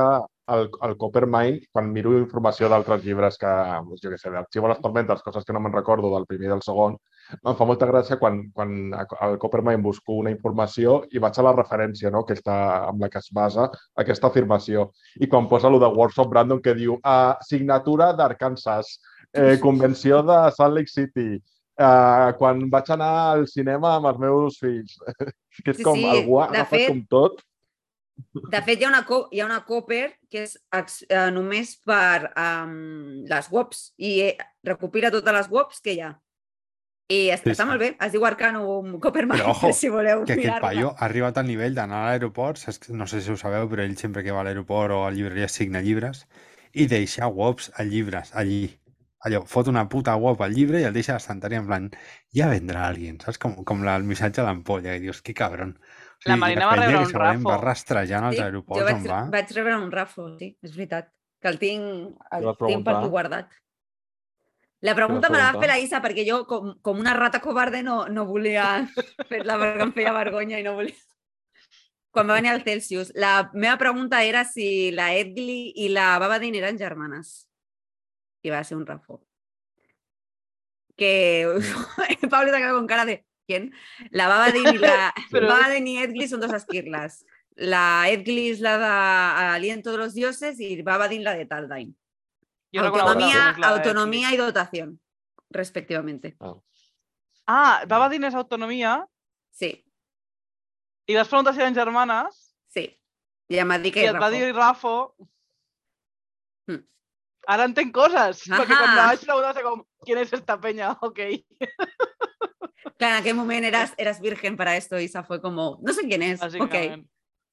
[0.54, 3.50] el, el Coppermine quan miro informació d'altres llibres que,
[3.84, 6.48] doncs, jo què sé, d'Arxivo a les Tormentes, coses que no me'n recordo del primer
[6.48, 6.96] i del segon,
[7.36, 11.54] em fa molta gràcia quan, quan al Coppermine busco una informació i vaig a la
[11.56, 12.24] referència no?
[12.28, 12.56] que està,
[12.88, 14.88] amb la que es basa aquesta afirmació.
[15.20, 18.98] I quan posa lo de of Brandon que diu uh, signatura d'Arkansas,
[19.32, 21.36] eh, convenció de Salt Lake City,
[21.80, 24.98] uh, quan vaig anar al cinema amb els meus fills.
[25.64, 27.44] que és Sí, com sí, algú ha agafat fet- com tot
[28.52, 30.56] De fet, hi ha una, hi ha una Copper que és
[31.06, 32.72] eh, només per um,
[33.30, 34.32] les WOPs i eh,
[34.66, 36.10] recopila totes les WOPs que hi ha.
[37.08, 37.68] I es, Sí, està sí.
[37.70, 41.38] molt bé, es diu Arcanum Copperman, Però, ojo, si voleu que aquest paio ha arribat
[41.40, 42.60] al nivell d'anar a l'aeroport,
[42.92, 45.52] no sé si ho sabeu, però ell sempre que va a l'aeroport o a llibreries
[45.56, 46.26] signa llibres
[46.74, 48.66] i deixa wops a llibres allí.
[49.24, 51.86] Allò, fot una puta wop al llibre i el deixa a l'estanteria en plan,
[52.36, 53.38] ja vendrà alguien, saps?
[53.42, 55.72] Com, com la, el missatge a l'ampolla, i dius, que cabron.
[56.26, 57.48] O La Marina va rebre un rafo.
[57.48, 59.22] va rastrejant als Sí, aeroports vaig, on va.
[59.32, 61.08] vaig rebre un rafo, sí, és veritat.
[61.42, 63.50] Que el tinc, el tinc per aquí guardat.
[64.80, 68.26] La pregunta me la la Isa perquè jo, com, com una rata covarde, no, no
[68.26, 68.86] volia
[69.28, 70.94] fer-la perquè em feia vergonya i no volia...
[72.14, 76.56] Quan va venir al Celsius, la meva pregunta era si la Edgley i la Babadin
[76.56, 77.48] eren germanes.
[78.42, 79.20] I va ser un rafo.
[80.96, 81.46] Que
[82.30, 83.72] Pablo te con cara de ¿quién?
[84.10, 87.26] La Babadin y la Pero- Babadin y Edgley son dos esquirlas.
[87.54, 91.96] La Edgley es la de Aliento de los Dioses y Babadin la de Taldain.
[92.76, 95.00] Autonomía, autonomía y dotación,
[95.50, 96.36] respectivamente.
[97.46, 99.06] Ah, Baba Dines Autonomia
[99.50, 99.84] Sí,
[101.08, 102.84] i vas preguntar si eren germanes sí.
[103.48, 104.36] I em va dir i que et va Rafo.
[104.36, 105.16] dir Rafo
[106.68, 106.82] Mm.
[107.48, 110.92] Ara entenc coses, perquè quan vaig preguntar va ser com, ¿quién es esta peña?
[111.00, 111.18] Ok.
[112.98, 115.22] Claro, en aquel momento eras, eras virgen para esto, Isa.
[115.22, 116.42] Fue como, no sé quién es.
[116.42, 116.74] Ok.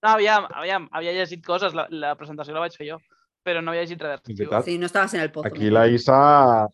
[0.01, 2.97] No, aviam, aviam, havia llegit coses, la, la presentació la vaig fer jo,
[3.45, 4.49] però no havia llegit res d'arxiu.
[4.65, 5.47] Sí, no estabas en el pozo.
[5.47, 6.17] Aquí la Isa,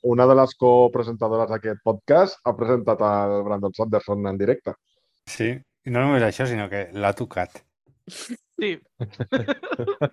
[0.08, 4.74] una de les copresentadores d'aquest podcast, ha presentat el Brandon Sanderson en directe.
[5.28, 5.52] Sí,
[5.86, 7.60] i no només això, sinó que l'ha tocat.
[8.62, 8.76] Sí,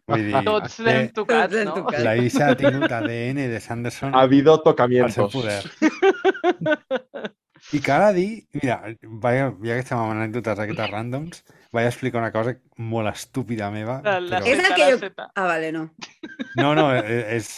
[0.09, 1.75] Vull dir, tots té- l'hem tocat, no?
[1.83, 2.01] tocat.
[2.05, 5.33] la Isa ha tingut ADN de Sanderson Ha habido al seu tocamientos.
[5.33, 5.63] poder.
[7.73, 8.79] I cal a dir, mira,
[9.23, 11.43] vaya, ja que estem amb anècdotes d'aquestes ràndoms,
[11.75, 12.55] vaig explicar una cosa
[12.93, 14.55] molt estúpida meva, La, la però...
[14.55, 15.11] És que jo-.
[15.29, 15.89] Ah, vale, no.
[16.57, 17.53] No, no, eh, és...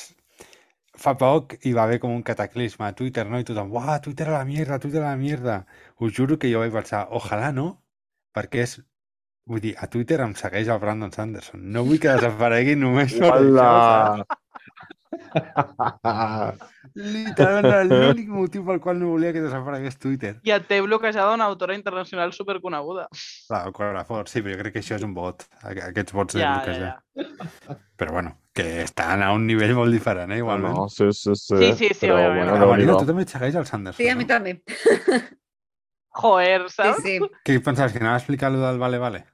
[1.00, 3.38] Fa poc hi va haver com un cataclisme a Twitter, no?
[3.40, 5.62] I tothom, uah, Twitter a la mierda, Twitter a la mierda.
[6.04, 7.70] Us juro que jo vaig pensar, ojalà no,
[8.36, 8.80] perquè és...
[9.50, 11.62] Vull dir, a Twitter em segueix el Brandon Sanderson.
[11.74, 13.70] No vull que desaparegui només per això?
[16.94, 20.36] Literalment era l'únic motiu pel qual no volia que desaparegués Twitter.
[20.46, 23.08] I et té bloquejada una autora internacional superconeguda.
[23.48, 26.40] Clar, Corafort, sí, però jo crec que això és un bot, aqu- aquests bots de
[26.42, 26.90] Ja, ja, bloquejar.
[26.90, 27.78] ja.
[28.00, 30.74] Però bueno, que estan a un nivell molt diferent, eh, igualment.
[30.76, 31.56] No, sí, sí, sí.
[31.56, 32.50] Sí, sí, sí, Però, òbviament.
[32.50, 32.70] bueno, Ah.
[32.74, 34.28] Marina, tu també et segueix el Sanderson, Sí, a mi no?
[34.28, 34.62] també.
[36.20, 37.02] Joder, Sí, saps?
[37.04, 37.18] sí.
[37.44, 39.24] Què pensaves, que anava a explicar allò del vale, vale?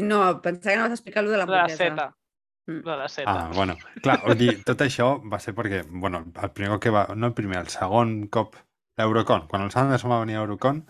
[0.00, 1.76] No, pensava que anaves a explicar lo de La l'hamburguesa.
[1.76, 2.06] seta.
[2.08, 2.21] Mm.
[2.66, 3.30] La de seta.
[3.30, 6.92] Ah, bueno, clar, o sigui, tot això va ser perquè, bueno, el primer cop que
[6.94, 8.54] va, no el primer, el segon cop,
[9.00, 10.84] l'Eurocon, quan el Sanderson va venir a Eurocon,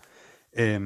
[0.53, 0.77] eh,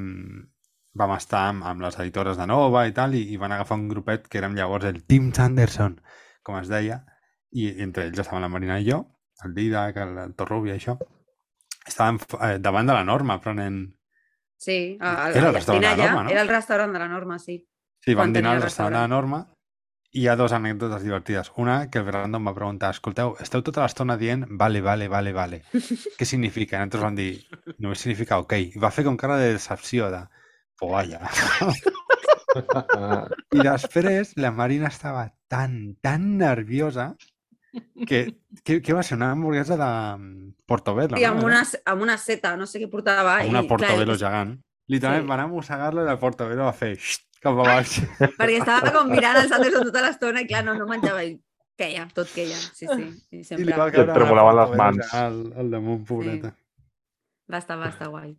[0.97, 3.89] vam estar amb, amb les editores de Nova i tal, i, i van agafar un
[3.91, 5.99] grupet que érem llavors el Team Sanderson,
[6.47, 7.01] com es deia,
[7.51, 9.03] i entre ells estaven la Marina i jo,
[9.43, 10.95] el Didac, el, el Torrubi i això,
[11.83, 13.83] estàvem eh, davant de la norma prenent...
[14.57, 16.31] Sí, a, a, Era el a restaurant de la Norma, no?
[16.31, 17.59] Era el restaurant de la Norma, sí.
[18.01, 19.11] Sí, vam dinar al el restaurant de la.
[19.11, 19.43] Norma
[20.17, 21.51] hi ha dues anècdotes divertides.
[21.61, 25.33] Una, que el Brandon em va preguntar, escolteu, esteu tota l'estona dient vale, vale, vale,
[25.35, 25.61] vale.
[26.17, 26.77] Què significa?
[26.77, 27.31] I nosaltres vam dir,
[27.77, 28.57] només significa ok.
[28.57, 30.23] I va fer com cara de decepció, de,
[30.81, 31.21] vaya.
[33.57, 37.11] I després la Marina estava tan, tan nerviosa
[38.07, 41.35] que, que, que va ser una hamburguesa de mm, Portobello, Sí, no?
[41.35, 43.37] amb una, amb una seta, no sé què portava.
[43.43, 44.57] Amb una i, Portobello clar, gegant.
[44.87, 45.29] Literalment Sí.
[45.29, 47.97] van a mossegar-la i la Portobello va fer "Xt", cap a baix.
[48.39, 51.35] Perquè estava com mirant el Sanderson tota l'estona i clar, no, no menjava i
[51.77, 53.07] queia, tot queia, sí, sí.
[53.31, 55.13] I I sempre li va caure tremolaven la les mans.
[55.13, 56.53] Al, al damunt, pobreta.
[57.51, 58.31] va estar, va estar guai.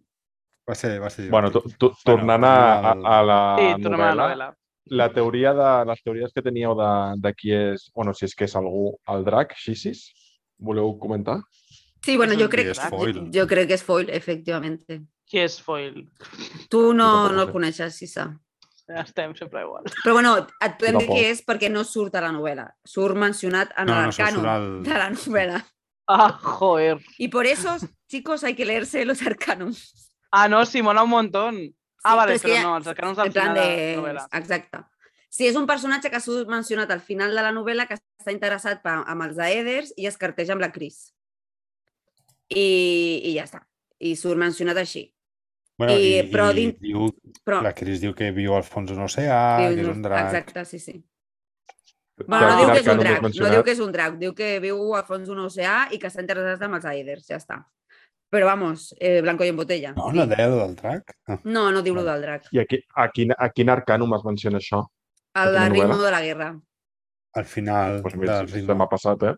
[0.69, 1.79] Va ser, va ser Bueno, tu, divertit.
[1.81, 2.55] tu, tornant a,
[2.91, 4.49] a, a la Sí, tornem a la novel·la, novel·la.
[4.99, 6.91] la teoria de, les teories que teníeu de,
[7.25, 10.03] de qui és, bueno, si és que és algú, el drac, Xisis,
[10.59, 11.39] voleu comentar?
[12.05, 13.15] Sí, bueno, jo crec, és foil.
[13.17, 15.01] jo, jo crec que és foil, efectivamente.
[15.29, 16.07] Qui és Foil?
[16.73, 18.31] Tu no, no el coneixes, Sissa.
[18.89, 19.85] Ja estem sempre igual.
[20.03, 20.31] Però bueno,
[20.65, 21.19] et podem dir tampoc.
[21.19, 22.71] que és perquè no surt a la novel·la.
[22.89, 25.59] Surt mencionat en No, no, l'arcano surt al- de la novel·la.
[26.09, 26.99] Ah, joder.
[27.19, 27.77] Y por eso,
[28.09, 30.11] chicos, hay que leerse los arcanos.
[30.33, 31.59] Ah, no, sí, mola un montón.
[32.03, 33.97] Ah, vale, que però ja- no, els arcanos plan final de de...
[33.97, 34.29] la novel·la.
[34.33, 34.79] Exacte.
[35.29, 38.81] Sí, és un personatge que surt mencionat al final de la novel·la que està interessat
[38.83, 41.13] pa, amb els Aeders i es carteja amb la Cris.
[42.49, 43.61] I, I ja està.
[44.01, 45.13] I surt mencionat així.
[45.79, 47.09] Bueno, i- i, però i din- diu,
[47.47, 50.27] Però, la Cris diu que viu al fons d'un oceà, diu- que és un drac.
[50.27, 50.97] Exacte, sí, sí.
[52.27, 54.59] Bueno, no diu que és un drac, no diu que és un drac, diu que
[54.61, 57.61] viu al fons d'un oceà i que està interessat amb els Aeders, ja està.
[58.29, 59.95] Però vamos, eh, blanco i en botella.
[59.97, 61.15] No, no deia del drac?
[61.29, 61.39] Ah.
[61.45, 62.49] no, no diu lo del drac.
[62.53, 64.83] I a, qui, a, quin, a quin arcanum es menciona això?
[65.39, 66.05] El quina de ritmo novel·la?
[66.05, 66.49] de la guerra.
[67.39, 68.75] Al final Pues del mira, se ritme.
[68.75, 69.35] m'ha passat, eh?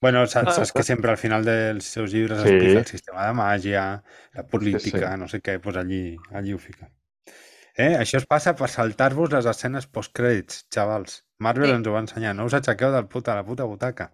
[0.00, 0.52] Bueno, saps, Ah.
[0.52, 2.48] saps que sempre al final dels seus llibres Sí.
[2.50, 4.02] explica el sistema de màgia,
[4.34, 5.18] la política, sí.
[5.18, 6.90] no sé què, doncs allí, allí ho fica.
[7.78, 11.24] Eh, això es passa per saltar-vos les escenes postcrèdits, xavals.
[11.38, 11.74] Marvel Sí.
[11.76, 14.12] ens ho va ensenyar, no us aixequeu del puta, la puta butaca.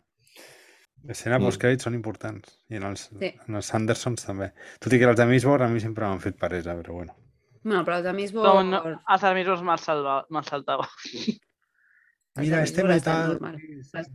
[1.09, 1.43] Escena Mm.
[1.47, 3.35] postcrèdits són importants, i en els, Sí.
[3.49, 4.53] en els Sandersons també.
[4.79, 7.17] Tot i que els de Mistborn a mi sempre m'han fet peresa, però bueno.
[7.65, 8.43] Bueno, però els de Misbo...
[8.43, 10.89] No, no, els me'ls salva- me'ls saltava.
[12.37, 13.39] Mira, de este metal,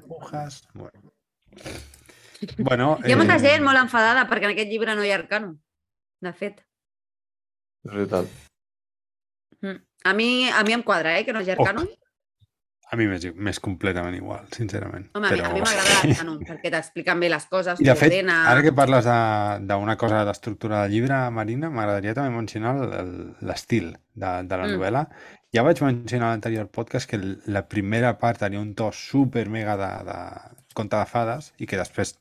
[0.02, 0.68] agujas...
[0.74, 1.14] Bueno,
[2.70, 5.20] bueno Hi ha molta eh, gent molt enfadada perquè en aquest llibre no hi ha
[5.22, 5.56] arcano.
[6.22, 6.64] De fet.
[7.86, 8.26] És veritat.
[9.62, 9.78] Mm.
[10.06, 11.86] A mi, a mi em quadra, eh, que no hi ha arcano.
[12.90, 15.10] A mi m'és m'és completament igual, sincerament.
[15.18, 18.14] Home, a mi- a mi m'agrada l'arcano, perquè t'expliquen bé les coses, I de fet,
[18.14, 18.38] t'ordena...
[18.48, 22.76] ara que parles de- d'una cosa d'estructura del llibre, Marina, m'agradaria també mencionar
[23.42, 24.78] l'estil de, de la Mm.
[24.78, 25.04] novel·la.
[25.54, 29.76] Ja vaig mencionar a l'anterior podcast que la primera part tenia un to super mega
[29.76, 30.18] de, de
[30.78, 32.16] conte de fades i que després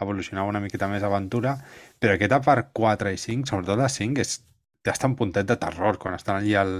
[0.00, 1.56] evolucionava una miqueta més aventura,
[1.98, 4.38] però aquesta part 4 i 5, sobretot la 5, és,
[4.84, 6.74] té hasta un puntet de terror quan estan allí al,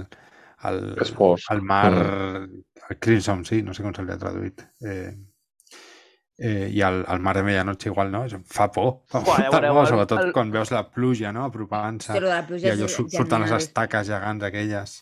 [0.69, 0.77] al,
[1.53, 1.89] al mar,
[2.89, 4.61] al Crimson, sí, no sé com se li ha traduït.
[4.85, 5.09] Eh,
[6.37, 8.21] eh, i al, al mar de medianoche igual, no?
[8.45, 12.13] Fa por, fa ja por, el- sobretot el- quan veus la pluja, no?, apropant-se,
[12.69, 12.87] i allò
[13.17, 14.95] surten les estaques gegants aquelles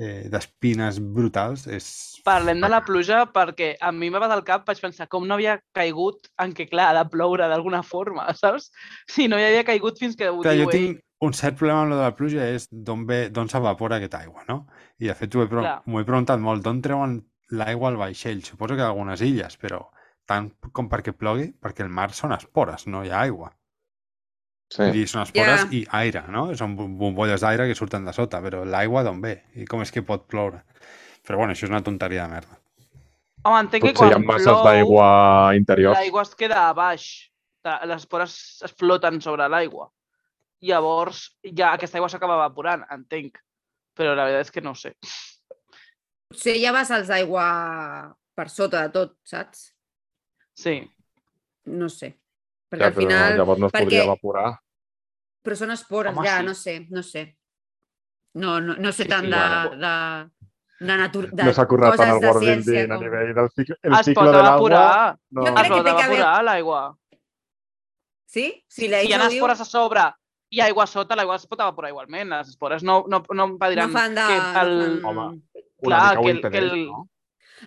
[0.00, 1.86] eh, d'espines brutals, és...
[2.24, 5.58] Parlem de la pluja perquè a mi m'ha al cap, vaig pensar com no havia
[5.76, 8.70] caigut en què, clar, ha de ploure d'alguna forma, saps?
[9.12, 11.84] Si no hi havia caigut fins que ho Clar, diu jo tinc un cert problema
[11.84, 14.62] amb lo de la pluja, és d'on ve, d'on s'evapora aquesta aigua, no?
[14.98, 17.20] I de fet m'ho he, m'ho he preguntat molt, d'on treuen
[17.52, 18.40] l'aigua al vaixell?
[18.46, 19.84] Suposo que d'algunes illes, però
[20.30, 23.50] tant com perquè plogui, perquè el mar són espores, no hi ha aigua.
[24.70, 24.82] Sí.
[24.84, 25.68] Vull dir, són espores Ja.
[25.74, 26.54] i aire, no?
[26.54, 29.42] Són bom- bombolles d'aire que surten de sota, però l'aigua d'on ve?
[29.56, 30.62] I com és que pot ploure?
[31.26, 32.58] Però bueno, això és una tonteria de merda.
[33.42, 35.98] Home, entenc que Potser hi quan ha masses plou, d'aigua interiors.
[35.98, 37.30] l'aigua es queda a baix.
[37.64, 39.90] Les espores es floten sobre l'aigua.
[40.62, 43.38] Llavors, ja aquesta aigua s'acaba evaporant, entenc.
[43.96, 44.94] Però la veritat és que no ho sé.
[46.30, 49.74] Potser hi ha vessals d'aigua per sota de tot, saps?
[50.54, 50.90] Sí.
[51.66, 52.19] No sé.
[52.70, 53.36] Perquè Ja, al però final...
[53.38, 54.50] llavors no es podria perquè- evaporar.
[55.42, 56.44] Però són espores, Home, ja, sí.
[56.46, 57.36] no sé, no sé.
[58.34, 59.70] No, no, no sé Sí, tant sí, de, bueno.
[59.80, 62.94] de, de, natur, de No s'ha currat tant coses el de World ciència Building a
[62.94, 64.48] com- nivell del cicle, el es cicle de l'aigua.
[64.50, 65.18] evaporar.
[65.30, 65.42] No.
[65.42, 66.96] Jo Es que pot té que haver- evaporar l'aigua.
[68.26, 68.64] Sí?
[68.68, 70.04] Si Si l'Eix hi ha ho diu, espores a sobre
[70.50, 72.28] i aigua a sota, l'aigua es pot evaporar igualment.
[72.30, 74.26] Les espores no, no, no em no impediran fan de...
[74.26, 75.02] que el...
[75.02, 75.08] no.
[75.08, 75.42] Home,
[75.82, 77.08] Una Clar, mica ho que el- impedeix, que el- no?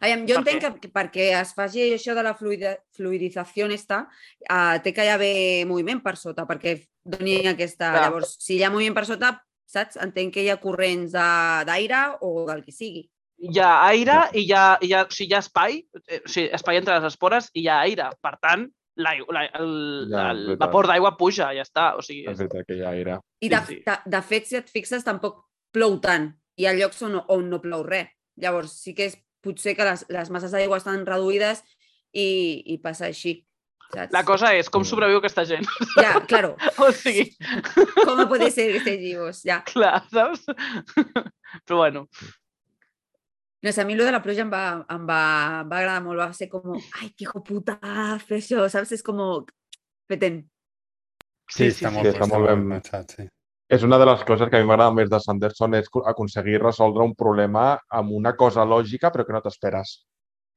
[0.01, 4.03] Aviam, jo Per entenc que, que perquè es faci això de la fluida, fluidització esta,
[4.49, 7.91] uh, té que hi haver moviment per sota, perquè doni aquesta...
[7.91, 8.03] Clar.
[8.07, 9.33] Llavors, si hi ha moviment per sota,
[9.69, 9.97] saps?
[10.01, 13.07] Entenc que hi ha corrents d'aire o del que sigui.
[13.43, 16.29] Hi ha aire i hi ha, hi ha, o sigui, hi ha espai, eh, o
[16.31, 18.05] sigui, espai entre les espores i hi ha aire.
[18.23, 19.73] Per tant, l'aigua- la, el,
[20.11, 21.89] Ja, el vapor d'aigua puja, ja està.
[21.97, 23.17] O sigui, És veritat que hi ha aire.
[23.41, 23.79] I Sí, de, sí.
[23.85, 25.41] de, de fet, si et fixes, tampoc
[25.73, 26.29] plou tant.
[26.61, 28.07] Hi ha llocs on, on no plou res.
[28.39, 31.63] Llavors, sí que és potser que les, les masses d'aigua estan reduïdes
[32.13, 32.27] i,
[32.73, 33.41] i passa així.
[33.93, 34.09] Saps?
[34.15, 35.67] la cosa és com sobreviu aquesta gent.
[35.99, 36.55] Ja, claro.
[36.81, 37.27] o sigui,
[38.03, 39.43] ¿Cómo puede ser que vivos?
[39.45, 39.59] Ja.
[39.67, 40.47] clar, saps?
[41.67, 42.07] Però bueno,
[43.63, 45.19] No sé, a mi lo de la pluja em va, em va,
[45.61, 46.19] em va agradar molt.
[46.19, 47.77] Va ser com, ai, que hijo puta,
[48.19, 48.91] fer això, saps?
[48.91, 49.21] És com.
[50.09, 53.27] Sí, sí, està sí, molt, està està molt molt ben- ben pensat, sí.
[53.73, 56.59] És una de les coses que a mi m'agrada més de Sanderson, és co- aconseguir
[56.61, 60.03] resoldre un problema amb una cosa lògica però que no t'esperes.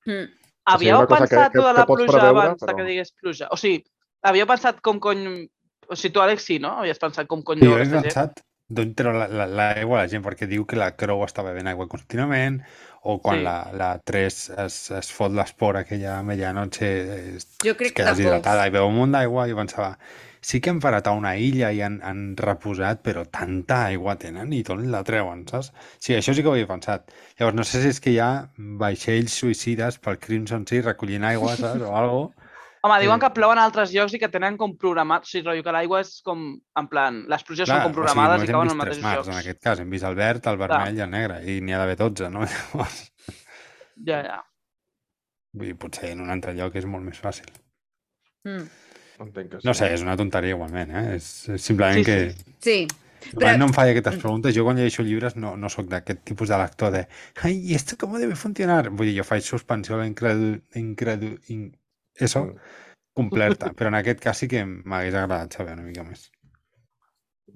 [0.07, 0.27] Mm.
[0.67, 2.85] havíeu cosa que- pensat que- que, de que la pluja preveure, abans de però- que
[2.85, 3.49] digués pluja?
[3.51, 3.85] O sigui,
[4.23, 5.49] havíeu pensat com cony...
[5.89, 6.73] O sigui, tu, Àlex, sí, no?
[6.81, 10.25] Havies pensat com cony Sí, jo he pensat d'on treu la- la- l'aigua la gent,
[10.25, 12.61] perquè diu que la creu està bevent aigua contínuament,
[13.07, 13.45] o quan Sí.
[13.45, 18.03] la, la 3 es, es fot l'espora aquella a medianoche, es, Jo es crec que
[18.03, 19.97] queda de deshidratada i beu un munt d'aigua, i jo pensava,
[20.41, 24.53] sí que han parat a una illa i han, han reposat, però tanta aigua tenen
[24.53, 25.73] i tot la treuen, saps?
[25.99, 27.13] Sí, això sí que ho havia pensat.
[27.39, 28.31] Llavors, no sé si és que hi ha
[28.81, 31.83] vaixells suïcides pel Crimson Sea recollint aigua, saps?
[31.87, 32.27] O algo.
[32.87, 35.25] Home, diuen que plouen a altres llocs i que tenen com programat...
[35.27, 36.45] O sigui, rotllo que l'aigua és com...
[36.79, 39.31] En plan, les pluges són com o programades sigui, i cauen als mateixos mars, llocs.
[39.33, 39.81] en aquest cas.
[39.83, 42.45] Hem vist el verd, el vermell i el negre, i n'hi ha d'haver 12, no?
[42.53, 43.01] Llavors,
[44.07, 44.39] Ja, ja.
[45.57, 47.49] vull dir, potser en un altre lloc és molt més fàcil.
[48.47, 48.69] Mm.
[49.21, 49.67] Entenc que sí.
[49.67, 51.05] No sé, és una tonteria igualment, eh?
[51.17, 52.17] És, és simplement Sí, que...
[52.61, 52.87] sí.
[53.27, 53.57] Sí, Però...
[53.59, 53.99] no em faig Mm.
[53.99, 54.55] aquestes preguntes.
[54.55, 57.07] Jo quan llegeixo llibres no, no sóc d'aquest tipus de lector de
[57.43, 58.91] ai, ¿y esto cómo debe funcionar?
[58.91, 60.61] Vull dir, jo faig suspensió a la incredu...
[60.75, 61.33] incredu...
[61.49, 61.73] In...
[62.15, 62.59] Eso, Mm.
[63.17, 63.73] completa.
[63.73, 66.29] Però en aquest cas sí que m'hagués agradat saber una mica més.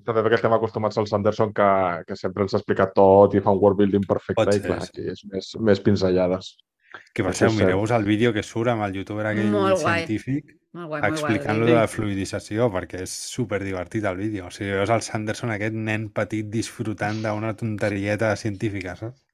[0.07, 1.67] També perquè estem acostumats al Sanderson que,
[2.09, 4.81] que sempre ens ha explicat tot i fa un world building perfecte Pot i clar,
[4.87, 4.91] sí.
[4.95, 6.55] aquí és més, més pinzellades.
[7.15, 10.05] Que per cert, mireu-vos el vídeo que surt amb el youtuber aquell Molt guai.
[10.07, 11.11] científic molt guai, molt guai.
[11.13, 14.47] explicant lo el de la fluidització, perquè és super divertit el vídeo.
[14.47, 19.25] O sigui, veus el Sanderson, aquest nen petit disfrutant d'una tonterieta científica, saps?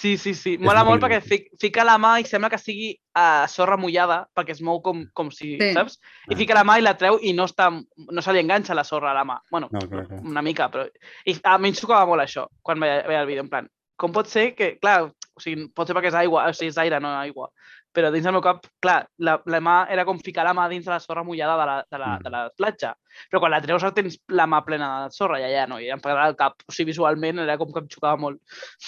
[0.00, 0.56] Sí, sí, sí.
[0.56, 4.22] Mola molt molt perquè fic, fica la mà i sembla que sigui uh, sorra mullada,
[4.34, 5.72] perquè es mou com, com si, Sí.
[5.74, 5.98] saps?
[6.30, 6.36] I Ah.
[6.38, 7.66] fica la mà i la treu i no, està,
[8.10, 9.40] no se li enganxa la sorra a la mà.
[9.50, 10.20] Bueno, No, clar, clar.
[10.22, 10.86] una mica, però...
[11.26, 14.12] I a mi em xocava molt això, quan veia, veia el vídeo, en plan, com
[14.12, 17.00] pot ser que, clar, o sigui, pot ser perquè és aigua, o sigui, és aire,
[17.00, 17.48] no aigua,
[17.96, 20.84] però dins del meu cap, clar, la, la mà era com ficar la mà dins
[20.86, 22.22] de la sorra mullada de la, de la, Mm.
[22.26, 22.92] de la platja,
[23.32, 25.98] però quan la treus tens la mà plena de sorra, ja, ja, no, i em
[26.00, 28.38] pegava el cap, o sigui, visualment era com que em xocava molt.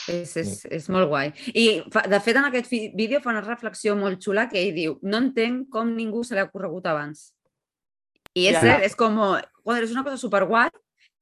[0.08, 1.32] És, és, és molt guai.
[1.54, 4.98] I, fa, de fet, en aquest vídeo fa una reflexió molt xula que ell diu
[5.02, 7.32] no entenc com ningú se l'ha corregut abans.
[8.34, 8.60] I és Ja.
[8.60, 10.70] cert, és com, joder, és una cosa superguai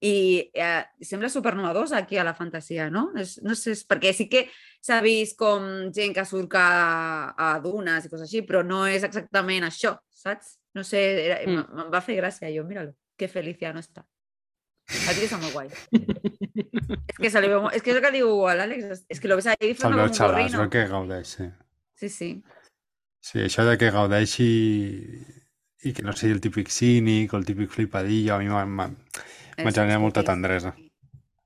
[0.00, 3.10] i eh, sembla supernovedosa aquí a la fantasia, no?
[3.20, 4.46] És, no sé, és perquè sí que
[4.80, 9.04] s'ha vist com gent que surca a, a dunes i coses així, però no és
[9.04, 10.56] exactament això, saps?
[10.74, 11.66] No sé, era, Mm.
[11.84, 14.04] em va fer gràcia, jo, míralo, que Feliciano està.
[14.90, 15.68] El vídeo està molt guai.
[15.70, 19.36] és que se li veu, és que és el que diu l'Àlex, és, que lo
[19.36, 20.70] ves ahí veu como un xalà, gorrino.
[20.70, 21.50] que gaudeix, sí.
[22.00, 22.30] Sí, sí.
[23.20, 24.48] Sí, això de que gaudeixi
[25.84, 28.90] i que no sigui el típic cínic o el típic flipadillo, a mi m'ha-
[29.64, 30.74] generat és molta tendresa.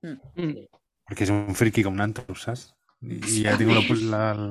[0.05, 0.65] Mm.
[1.09, 2.69] Perquè és un friki com nantos, saps?
[3.05, 4.51] I, i ha tingut la, la,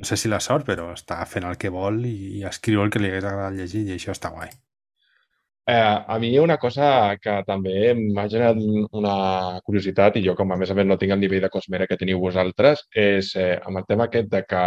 [0.00, 2.92] no sé si la sort, però està fent el que vol i, i escriu el
[2.92, 4.52] que li hagués agradat llegir i això està guai.
[5.70, 5.74] Eh,
[6.14, 8.58] a mi una cosa que també m'ha generat
[8.96, 11.86] una curiositat i jo com a més a més no tinc el nivell de Cosmere
[11.86, 14.62] que teniu vosaltres és eh, amb el tema aquest de que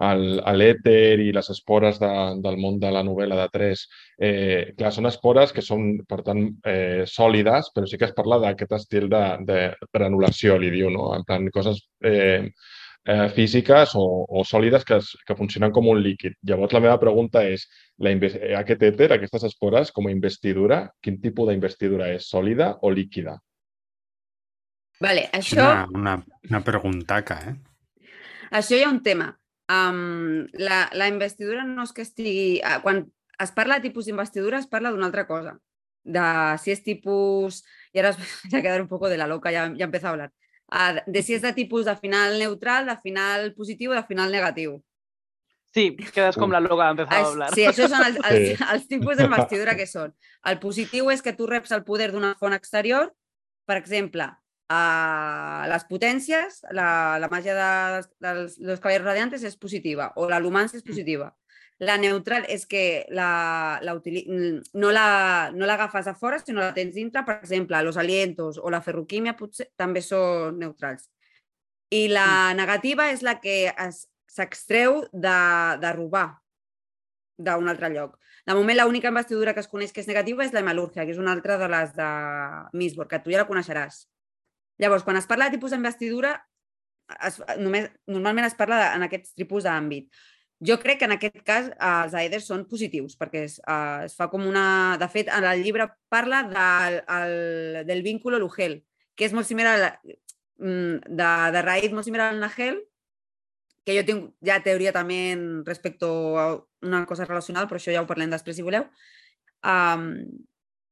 [0.00, 2.10] l'èter i les espores de,
[2.42, 3.86] del món de la novel·la de tres,
[4.18, 8.40] eh, clar, són espores que són, per tant, eh, sòlides, però sí que es parla
[8.42, 9.60] d'aquest estil de, de
[9.92, 11.12] granulació, li diu, no?
[11.14, 12.50] En plan, coses eh,
[13.04, 16.38] eh, físiques o, o sòlides que, es, que funcionen com un líquid.
[16.42, 17.66] Llavors, la meva pregunta és,
[18.02, 18.14] la,
[18.60, 22.28] aquest èter, aquestes espores, com a investidura, quin tipus d'investidura és?
[22.30, 23.38] Sòlida o líquida?
[25.02, 26.18] Vale, això, una, una,
[26.48, 27.54] una preguntaca, eh?
[28.54, 29.32] això hi ha un tema.
[29.74, 32.60] Um, la, la investidura no és que estigui...
[32.64, 33.04] ah, Quan
[33.42, 35.56] es parla de tipus d'investidura es parla d'una altra cosa.
[36.04, 36.24] De
[36.62, 37.62] si és tipus...
[37.94, 38.18] I ara es
[38.52, 40.32] va quedar un poco de la loca, ja, ja empezó a hablar.
[40.70, 44.32] Ah, de si és de tipus de final neutral, de final positiu o de final
[44.32, 44.78] negatiu.
[45.74, 47.50] Sí, quedas com la loca empezado a hablar.
[47.54, 48.64] Sí, això són els, els, Sí.
[48.72, 50.14] els tipus d'investidura que són.
[50.46, 53.10] El positiu és que tu reps el poder d'una font exterior,
[53.66, 54.28] per exemple,
[54.72, 60.40] a les potències, la, la màgia de, dels, dels caballeros radiantes és positiva, o la
[60.40, 61.32] lumància és positiva.
[61.82, 64.24] La neutral és que la, la utili-
[64.78, 67.24] no la- no l'agafes a fora, sinó la tens dintre.
[67.26, 71.10] Per exemple, los alientos o la ferroquímia potser també són neutrals.
[71.90, 73.74] I la negativa és la que
[74.30, 75.36] s'extreu de,
[75.82, 76.38] de robar
[77.36, 78.16] d'un altre lloc.
[78.46, 81.18] De moment, l'única investidura que es coneix que és negativa és la hemalúrgia, que és
[81.18, 82.08] una altra de les de
[82.72, 84.04] Misborg, que tu ja la coneixeràs.
[84.82, 86.34] Llavors, quan es parla de tipus d'investidura,
[87.28, 90.08] es, només, normalment es parla de, en aquests tipus d'àmbit.
[90.64, 94.16] Jo crec que en aquest cas eh, els aeders són positius, perquè es, eh, es
[94.18, 94.96] fa com una...
[95.00, 98.80] De fet, en el llibre parla del, el, del vínculo Lugel,
[99.14, 99.92] que és molt similar a la,
[100.62, 102.80] mm, de, de raïz molt similar al Nagel,
[103.84, 106.46] que jo tinc ja teoria també respecte a
[106.84, 108.86] una cosa relacional, però això ja ho parlem després si voleu.
[109.64, 110.24] Um,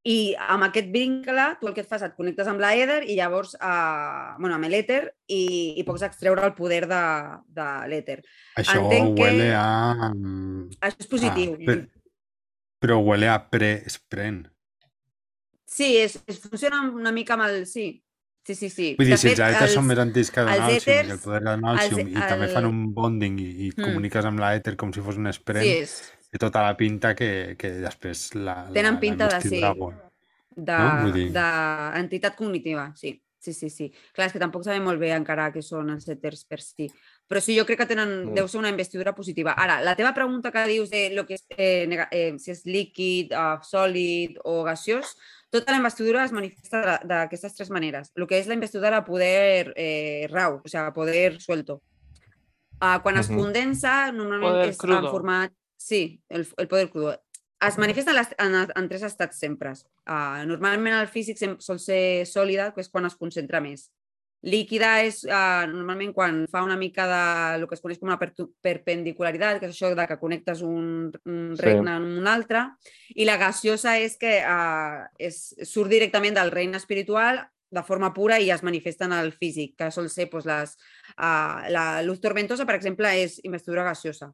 [0.05, 3.53] I amb aquest vincle, tu el que et fas, et connectes amb l'Ether i llavors,
[3.55, 7.03] uh, bueno, amb l'Ether i, i pots extreure el poder de,
[7.46, 8.16] de l'Ether.
[8.59, 10.11] Això Entenc que- huele a...
[10.11, 11.53] mm, Això és positiu.
[11.55, 11.84] Ah, pe-
[12.82, 14.48] però huele a pre-sprent.
[15.72, 17.62] Sí, és, és, funciona una mica amb el...
[17.70, 18.03] Sí,
[18.44, 18.68] sí, sí.
[18.74, 18.88] sí.
[18.98, 21.40] Vull dir, si els aeters els- són més antics que Donalsium, i que el poder
[21.44, 23.84] de Donalsium, i també fan un bonding i, i Mm.
[23.86, 25.94] comuniques amb l'èter com si fos un sprent, Sí, és
[26.32, 29.92] té tota la pinta que, que després la, Tenen la, pinta de investidura vol.
[30.56, 31.12] de, No?
[31.12, 33.18] Dir- d'entitat cognitiva, sí.
[33.42, 33.88] Sí, sí, sí.
[34.14, 36.84] Clar, és que tampoc sabem molt bé encara què són els èters per si.
[37.26, 38.34] Però sí, jo crec que tenen, Mm.
[38.36, 39.50] deu ser una investidura positiva.
[39.58, 42.62] Ara, la teva pregunta que dius de lo que és, eh, nega, eh, si és
[42.64, 45.16] líquid, uh, sòlid o gaseós,
[45.50, 48.12] tota la investidura es manifesta de- d'aquestes tres maneres.
[48.14, 51.82] El que és la investidura de poder eh, rau, o sigui, poder suelto.
[52.80, 53.38] Uh, quan es Ujú.
[53.40, 54.98] condensa, normalment Poder és crudo.
[54.98, 55.52] en format...
[55.82, 57.16] Sí, el, el poder crudo.
[57.62, 59.72] Es manifesta en, en, tres estats sempre.
[60.06, 63.88] Uh, normalment el físic sol ser sòlida, que és quan es concentra més.
[64.42, 67.22] Líquida és uh, normalment quan fa una mica de
[67.60, 71.12] el que es coneix com una pertu- perpendicularitat, que és això de que connectes un,
[71.30, 71.62] un Sí.
[71.62, 72.64] regne amb un altre,
[73.14, 78.40] i la gaseosa és que uh, és, surt directament del regne espiritual de forma pura
[78.42, 80.74] i es manifesta en el físic, que sol ser doncs, les,
[81.16, 84.32] uh, la luz tormentosa, per exemple, és investidura gaseosa.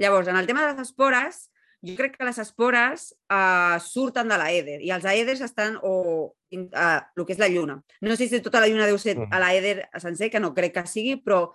[0.00, 1.50] Llavors, en el tema de les espores,
[1.84, 5.92] jo crec que les espores uh, surten de l'aèder i els aèders estan o
[6.28, 7.78] uh, el que és la lluna.
[8.04, 9.32] No sé si tota la lluna deu ser Mm.
[9.32, 11.50] a l'aèder sencer, que no crec que sigui, però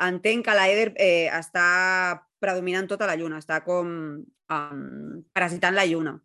[0.00, 3.86] entenc que l'aèder eh, està predominant tota la lluna, està com
[4.18, 6.16] um, parasitant la lluna.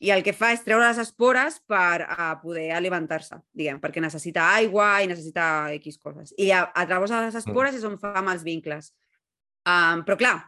[0.00, 4.46] I el que fa és treure les espores per uh, poder alimentar-se, diguem, perquè necessita
[4.54, 6.32] aigua i necessita X coses.
[6.38, 8.94] I a, a través de les espores és on fa amb els vincles.
[9.68, 10.38] Um, però clar,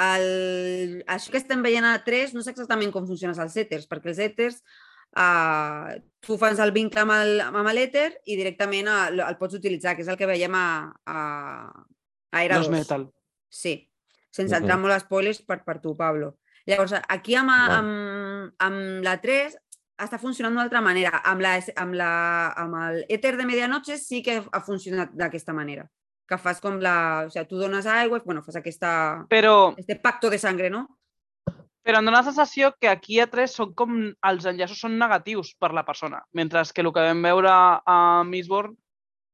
[0.00, 4.12] el, això que estem veient a 3 no sé exactament com funcionen els èters, perquè
[4.12, 4.60] els èters
[5.16, 9.96] uh, tu fas el vincle amb el- amb l'èter i directament el, el pots utilitzar,
[9.96, 10.66] que és el que veiem a,
[11.06, 11.20] a,
[12.32, 12.76] a Era Los 2.
[12.78, 13.08] metal.
[13.50, 13.74] Sí,
[14.30, 16.36] sense entrar molt a spoilers per, per tu, Pablo.
[16.68, 17.74] Llavors, aquí amb, Vale.
[17.80, 19.56] amb, amb la 3
[20.00, 21.18] està funcionant d'una altra manera.
[21.24, 22.12] Amb, la, amb, la,
[22.56, 25.88] amb el èter de medianoche sí que ha funcionat d'aquesta manera.
[26.30, 27.24] Que fas com la...
[27.26, 30.86] O sigui, tu dones aigua i bueno, fas aquesta, Però, este pacto de sangre, no?
[31.82, 33.94] però em dóna la sensació que aquí a 3 són com
[34.28, 38.74] els enllaços són negatius per la persona, mentre que el que vam veure a Mistborn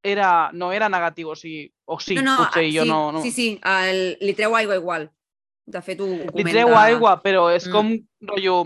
[0.07, 3.01] era, no era negatiu, o sigui, o sí, no, no, potser ah, jo sí, no...
[3.13, 3.23] no.
[3.25, 5.09] Sí, sí, el, li treu aigua igual.
[5.67, 6.53] De fet, ho, ho Li comenta...
[6.55, 7.73] treu aigua, però és Mm.
[7.75, 7.93] com,
[8.31, 8.57] rotllo...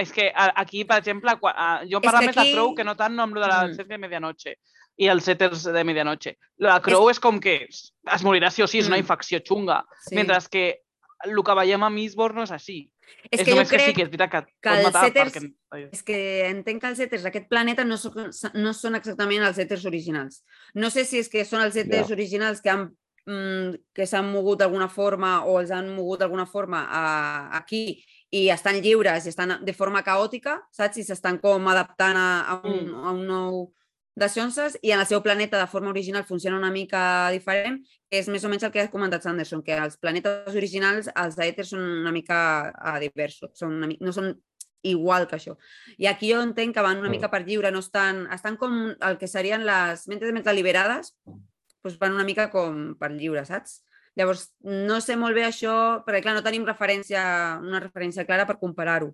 [0.00, 1.54] És que aquí, per exemple, quan,
[1.86, 3.84] jo que més de aquí- Crow que no tant amb lo de la Mm.
[3.92, 4.56] de medianoche
[4.96, 6.36] i els seters de medianoche.
[6.58, 9.00] La Crow és, com que es morirà sí o sí, és una Mm.
[9.06, 10.14] infecció xunga, Sí.
[10.14, 10.80] mentre que
[11.24, 12.90] el que veiem a Mistborn no és així.
[13.30, 14.84] És, és que jo només que sí crec que és veritat que que pot els
[14.84, 15.88] matar èters- perquè...
[15.92, 19.84] És que entenc que els èters d'aquest planeta no, són, no són exactament els èters
[19.86, 20.42] originals.
[20.74, 22.14] No sé si és que són els èters Ja.
[22.14, 22.90] originals que han
[23.26, 28.50] mm, que s'han mogut d'alguna forma o els han mogut d'alguna forma a, aquí i
[28.50, 30.98] estan lliures i estan de forma caòtica, saps?
[30.98, 33.04] I s'estan com adaptant a, a, un, Mm.
[33.06, 33.72] a un nou
[34.14, 38.20] de Sionses i en el seu planeta de forma original funciona una mica diferent, que
[38.20, 41.66] és més o menys el que ha comentat Sanderson, que els planetes originals, els d'Ether
[41.66, 42.38] són una mica
[42.70, 44.30] uh, diversos, són una, mi- no són
[44.84, 45.56] igual que això.
[45.98, 49.18] I aquí jo entenc que van una mica per lliure, no estan, estan com el
[49.18, 53.80] que serien les mentes més deliberades, doncs van una mica com per lliure, saps?
[54.14, 57.24] Llavors, no sé molt bé això, perquè clar, no tenim referència,
[57.64, 59.10] una referència clara per comparar-ho.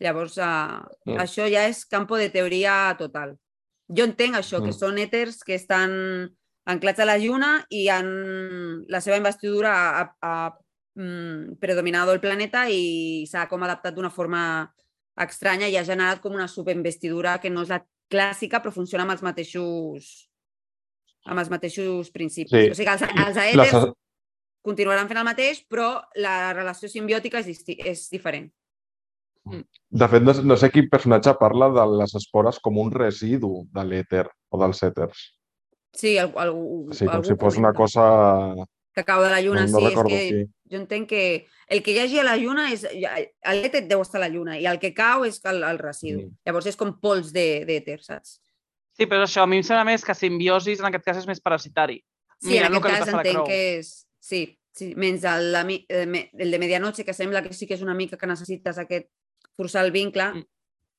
[0.00, 0.80] Llavors, uh,
[1.10, 1.18] mm.
[1.20, 3.36] això ja és campo de teoria total.
[3.96, 4.78] Jo entenc això, que Mm.
[4.78, 6.30] són èters que estan
[6.66, 10.58] anclats a la lluna i han, la seva investidura ha, ha, ha
[10.94, 14.72] mm, predominado el planeta i s'ha com adaptat d'una forma
[15.16, 17.80] estranya i ha generat com una superinvestidura que no és la
[18.10, 20.28] clàssica però funciona amb els mateixos
[21.24, 22.50] amb els mateixos principis.
[22.50, 22.70] Sí.
[22.70, 23.92] O sigui, els, els Les, aèters
[24.64, 28.48] continuaran fent el mateix, però la relació simbiòtica és, és diferent.
[29.44, 33.84] De fet, no, no sé quin personatge parla de les espores com un residu de
[33.86, 35.22] l'èter o dels èters.
[35.96, 38.04] Sí, algú, algú, Sí, com algú si fos una cosa...
[38.94, 39.66] que cau de la lluna.
[39.66, 40.44] no sí, és que qui.
[40.70, 42.84] jo entenc que el que hi hagi a la lluna és...
[42.84, 46.26] L'èter deu estar a la lluna i el que cau és el, el residu.
[46.26, 46.38] Mm.
[46.46, 48.40] Llavors és com pols de- d'èter, saps?
[48.98, 51.40] Sí, però això, a mi em sembla més que simbiosis en aquest cas és més
[51.40, 52.00] parasitari.
[52.40, 53.94] Sí, Mira en el aquest cas entenc que és...
[54.20, 54.42] Sí,
[54.76, 55.54] sí menys el,
[55.88, 59.08] el de medianoche, que sembla que sí que és una mica que necessites aquest
[59.60, 60.44] forçar el vincle, Mm.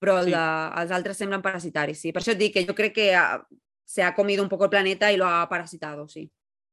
[0.01, 0.32] però el Sí.
[0.32, 0.45] de,
[0.82, 2.12] els altres semblen parasitaris, sí.
[2.14, 3.41] Per això et dic que jo crec que ha,
[3.86, 6.32] se ha comido un poco el planeta y lo ha parasitado, sí.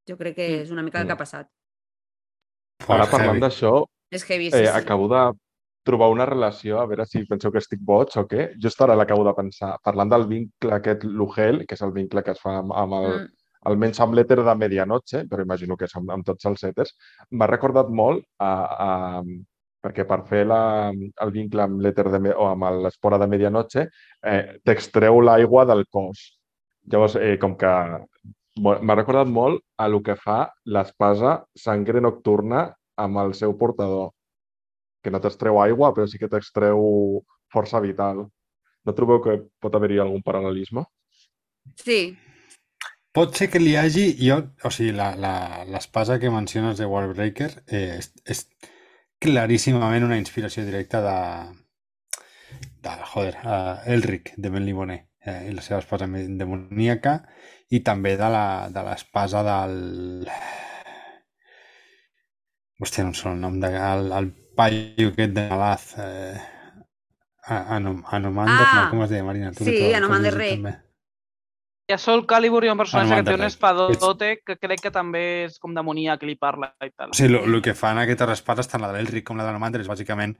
[0.08, 0.62] Jo crec que Mm.
[0.62, 1.16] és una mica el que Mm.
[1.16, 1.48] ha passat.
[2.88, 4.72] Ara parlant d'això, És heavy, sí, eh, sí.
[4.72, 5.32] acabo de
[5.84, 8.52] trobar una relació, a veure si penseu que estic boig o què.
[8.60, 9.78] Just ara l'acabo de pensar.
[9.84, 13.06] Parlant del vincle aquest Lugel, que és el vincle que es fa amb, amb el,
[13.20, 13.28] Mm.
[13.68, 16.94] almenys amb l'èter de medianoche, però imagino que és amb, amb tots els èters,
[17.30, 18.52] m'ha recordat molt a,
[19.18, 19.22] a,
[19.88, 20.60] perquè per fer la,
[20.92, 22.04] el vincle amb l'èter
[22.36, 26.26] o amb l'espora de medianoche eh, t'extreu l'aigua del cos.
[26.92, 27.72] Llavors, eh, com que
[28.60, 32.66] m'ha recordat molt a lo que fa l'espasa sangre nocturna
[32.98, 34.10] amb el seu portador,
[35.02, 37.22] que no t'extreu aigua, però sí que t'extreu
[37.54, 38.26] força vital.
[38.84, 40.84] No trobeu que pot haver-hi algun paral·lelisme?
[41.78, 42.16] Sí,
[43.18, 44.02] Pot ser que li hagi...
[44.20, 48.42] Jo, o sigui, la- la- l'espasa que menciones de Wallbreaker eh, és, és
[49.24, 51.16] claríssimament una inspiració directa de,
[52.82, 57.16] de joder, uh, Elric, de Ben Libonet, eh, i la seva espasa me- demoníaca,
[57.70, 60.28] i també de la- de l'espasa del...
[62.80, 63.72] Hòstia, no em surt el nom de...
[63.90, 65.88] El, el paio aquest de Malaz.
[65.98, 66.38] Eh,
[67.48, 69.50] Anomander, Ah, no, com es deia, Marina?
[69.56, 70.50] Tu sí, Anomander Rey.
[70.56, 70.74] també.
[71.88, 74.90] I a Sol Calibur hi ha un personatge que té un espadote que crec que
[74.92, 77.14] també és com demoníac i li parla i tal.
[77.16, 79.88] Sigui, el que fan aquestes espases, tant la de l'Elric com la de l'Anomander, és
[79.88, 80.34] bàsicament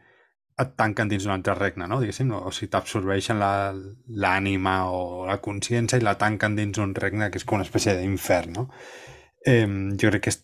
[0.59, 2.01] et tanquen dins d'un altre regne, no?
[2.03, 2.43] Diguéssim, no?
[2.45, 3.73] o sigui, t'absorbeixen la-
[4.09, 7.95] l'ànima o la consciència i la tanquen dins un regne que és com una espècie
[7.97, 8.69] d'infern, no?
[9.47, 9.65] Eh,
[9.97, 10.43] jo crec que és...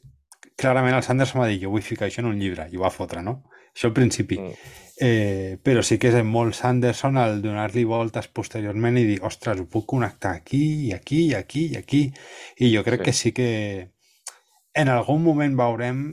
[0.57, 2.95] clarament el Sanderson va dir jo vull ficar això en un llibre i ho va
[2.95, 3.43] fotre, no?
[3.75, 4.39] Això al principi.
[4.39, 4.81] Mm.
[5.05, 9.67] Eh, però sí que és molt Sanderson el donar-li voltes posteriorment i dir, ostres, ho
[9.67, 12.05] puc connectar aquí i aquí i aquí i aquí.
[12.63, 13.05] I jo crec Sí.
[13.05, 13.49] que sí que
[14.75, 16.05] en algun moment veurem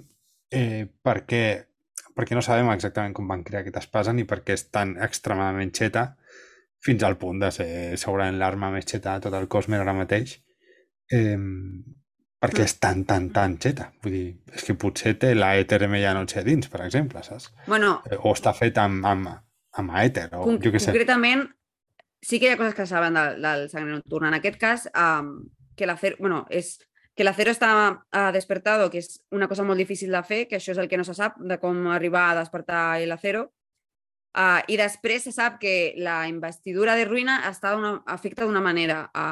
[0.52, 1.44] eh, per què
[2.16, 5.72] perquè no sabem exactament com van crear aquesta espasa ni per què és tan extremadament
[5.72, 6.18] xeta
[6.84, 10.42] fins al punt de ser segurament l'arma més xeta de tot el Cosmer ara mateix
[11.12, 11.38] eh,
[12.42, 15.34] perquè és tan, tan, tan xeta vull dir, és que potser té
[15.88, 17.52] Medianoche a dins, per exemple, saps?
[17.68, 19.30] bueno, Eh, o està fet amb, amb,
[19.78, 20.92] amb Ether, o Con jo què sé.
[20.92, 21.46] Concretament,
[22.22, 24.30] sí que hi ha coses que saben del, del sangre nocturna.
[24.30, 26.80] En aquest cas, um, que l'acero, bueno, és
[27.16, 30.74] que l'acero està uh, despertado, que és una cosa molt difícil de fer, que això
[30.76, 33.50] és el que no se sap, de com arribar a despertar l'acero.
[34.32, 39.02] Uh, I després se sap que la investidura de ruïna està una, afecta d'una manera
[39.14, 39.26] a,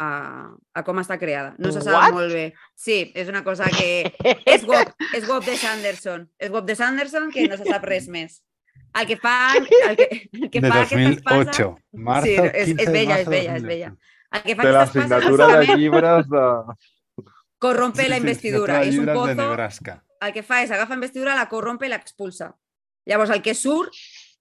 [0.00, 0.08] a,
[0.72, 1.50] a com està creada.
[1.60, 2.14] No se sap What?
[2.16, 2.46] molt bé.
[2.74, 4.14] Sí, és una cosa que
[4.54, 6.24] és web, és web de Sanderson.
[6.40, 8.40] És web de Sanderson que no se sap res més.
[8.96, 11.44] El que fa, el que, el que de fa aquesta espasa...
[11.44, 11.70] 2008.
[11.92, 13.68] Marzo, Sí, és- 15 és bella, és bella, és 2008.
[13.68, 13.94] bella.
[14.32, 16.44] El que fa De la aquesta espasa signatura de llibres de...
[17.58, 18.82] corrompe la Sí, sí, investidura.
[18.82, 19.52] sí, és un pozo,
[20.26, 22.54] el que fa és agafa investidura, la corrompe i l'expulsa.
[23.06, 23.92] Llavors, el que surt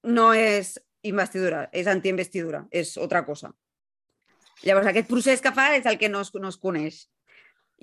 [0.06, 0.76] no és
[1.06, 3.51] investidura, és antiinvestidura, és altra cosa.
[4.66, 7.03] Llavors, aquest procés que fa és el que no es, no es coneix.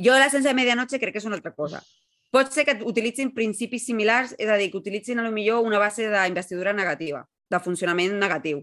[0.01, 1.83] Jo l'essència de medianoche crec que és una altra cosa.
[2.33, 5.79] Pot ser que utilitzin principis similars, és a dir, que utilitzin a lo millor una
[5.79, 8.63] base d'investidura negativa, de funcionament negatiu.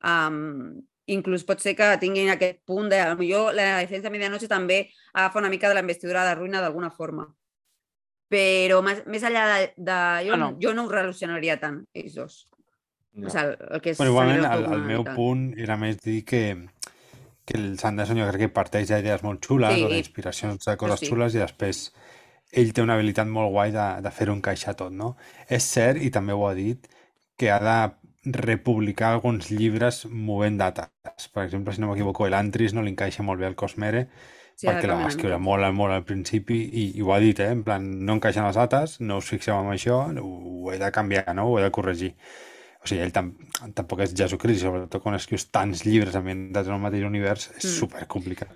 [0.00, 4.86] Um, inclús pot ser que tinguin aquest punt de, potser la defensa de medianoche també
[5.12, 7.28] agafa una mica de la investidura de ruïna d'alguna forma.
[8.32, 9.72] Però més, més enllà de...
[9.76, 10.54] de jo, Ah, no.
[10.58, 12.46] jo no ho relacionaria tant, ells dos.
[13.16, 13.26] Ja.
[13.26, 16.42] O sigui, el, que és Bueno, igualment, el, el meu punt era més dir que,
[17.48, 21.00] que el Sanderson jo crec que parteix d'idees molt xules Sí, o d'inspiracions de coses
[21.00, 21.10] sí.
[21.10, 21.86] xules i després
[22.56, 25.14] ell té una habilitat molt guai de, de fer-ho encaixar tot, no?
[25.48, 26.86] És cert, i també ho ha dit,
[27.36, 27.78] que ha de
[28.36, 31.28] republicar alguns llibres movent dates.
[31.32, 34.06] Per exemple, si no m'equivoco, l'Antris no li encaixa molt bé al Cosmere
[34.56, 37.50] Sí, perquè la va escriure molt, molt al principi i, i ho ha dit, eh?
[37.52, 40.30] En plan, no encaixen les dates, no us fixeu en això, ho,
[40.64, 41.44] ho he de canviar, no?
[41.50, 42.14] Ho he de corregir.
[42.86, 43.32] O sigui, ell tam
[43.74, 47.80] tampoc és Jesucrist, sobretot quan escrius tants llibres ambientats en el mateix univers, és Mm.
[47.80, 48.52] supercomplicat.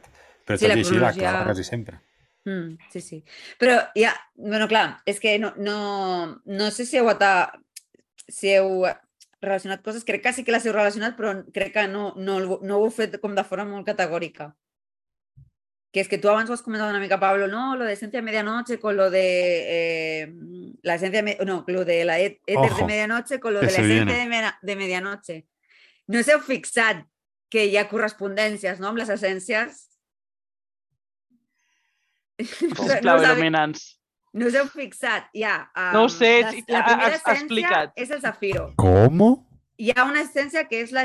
[0.46, 1.98] Però Sí, tot la i així la clava quasi sempre.
[2.46, 3.24] Mm, sí, sí.
[3.58, 7.52] Però ja, bueno, clar, és que no, no, no sé si heu, ata,
[8.28, 8.86] si heu
[9.42, 12.78] relacionat coses, crec que sí que les heu relacionat, però crec que no, no, no
[12.78, 14.52] ho heu fet com de forma molt categòrica.
[15.92, 18.18] Que es que tú abans ho has comentado una mica, Pablo, no, lo de esencia
[18.20, 20.34] de medianoche con lo de eh,
[20.82, 23.72] la esencia, de me- no, lo de la éter de medianoche con lo de la
[23.72, 24.14] se esencia viene.
[24.20, 25.46] de, mena- de medianoche.
[26.06, 27.02] No us heu fixat
[27.50, 29.88] que hi ha correspondències no, amb les essències?
[32.76, 32.86] Com?
[32.88, 33.82] Sisplau, us heu- il·lumina'ns.
[34.32, 35.56] no us heu fixat, ja.
[35.92, 36.32] No ho sé,
[36.68, 37.92] la, primera explicat.
[37.96, 38.72] és el zafiro.
[38.76, 39.46] ¿Cómo?
[39.76, 41.04] Hi ha una essència que és la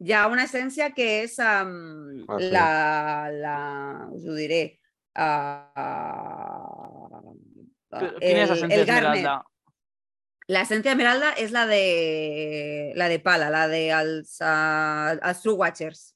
[0.00, 0.06] esmeralda.
[0.06, 2.50] Hi ha una essència que és um, Ah, sí.
[2.50, 4.06] la, la...
[4.14, 4.78] us ho diré.
[5.10, 5.20] Uh,
[8.20, 9.34] Quina és l'essència esmeralda?
[10.50, 11.82] L'essència esmeralda és la de,
[12.98, 16.08] la de pala, la de els, uh, els True Watchers.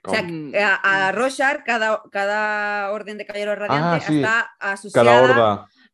[0.00, 0.16] O Com?
[0.16, 4.22] sigui, a, a Rorschach, cada, cada orden de Caballero Radiante Ah, sí.
[4.22, 5.48] està Cada associada horda.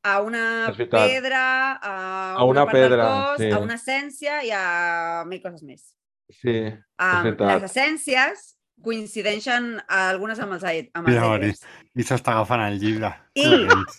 [0.06, 1.08] a una És veritat.
[1.10, 1.42] pedra,
[1.82, 3.50] a, A una part del pedra, cos, sí.
[3.50, 5.88] a una essència i a mil coses més.
[6.30, 10.64] Sí, Um, les essències coincideixen algunes amb els,
[10.96, 11.60] amb els èters.
[11.94, 13.10] i s'està agafant el llibre.
[13.36, 13.98] I- Collons.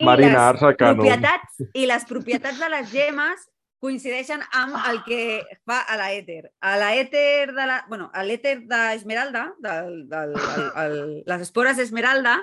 [0.00, 3.44] I Marina, les propietats, I les propietats de les gemes
[3.82, 6.50] coincideixen amb el que fa a l'èter.
[6.62, 7.84] A l'èter de la...
[7.88, 12.38] Bueno, a l'èter d'Esmeralda, del, del, el, el, les espores d'Esmeralda,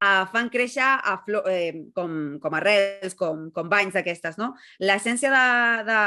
[0.00, 4.54] eh, fan créixer a flo, eh, com, com arrels, com, com banys d'aquestes, no?
[4.80, 5.46] L'essència de,
[5.90, 6.02] de,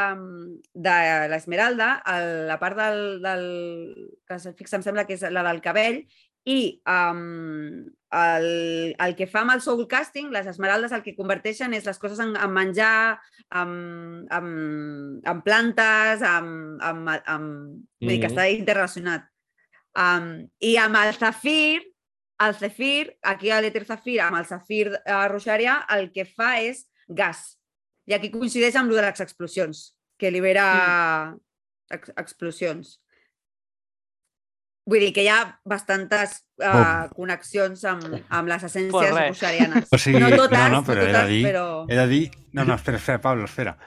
[0.89, 0.97] de
[1.31, 1.95] l'esmeralda,
[2.49, 3.47] la part del, del
[4.27, 6.03] que se fixa, em sembla que és la del cabell,
[6.43, 8.47] i um, el,
[8.99, 12.19] el que fa amb el soul casting, les esmeraldes el que converteixen és les coses
[12.19, 13.15] en, en menjar,
[13.55, 17.47] amb, amb, amb plantes, amb, amb, amb,
[18.01, 18.35] vull dir que Mhm.
[18.35, 19.29] està interrelacionat.
[19.95, 21.92] Um, I amb el zafir,
[22.47, 26.85] el zafir, aquí a l'èter zafir, amb el zafir uh, roxària, el que fa és
[27.07, 27.57] gas.
[28.09, 31.35] I aquí coincideix amb lo de les explosions, que libera
[31.93, 32.97] ex explosions.
[34.83, 37.13] Vull dir que hi ha bastantes uh, Bom.
[37.21, 39.87] connexions amb, amb les Pues essències roxarianes.
[39.95, 41.65] O sigui, no no, totes, no, però he de totes, dir- però...
[41.87, 42.23] He de dir...
[42.51, 43.77] No, no, espera, espera, Pablo, espera.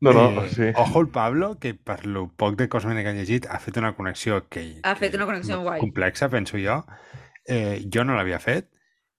[0.00, 0.68] No, no, Eh, sí.
[0.76, 3.90] Ojo el Pablo, que per lo poc de Cosmere que ha llegit ha fet una
[3.96, 4.78] connexió que...
[4.86, 5.80] Ha fet una connexió guai.
[5.82, 6.78] Complexa, penso jo.
[7.50, 8.70] Eh, jo no l'havia fet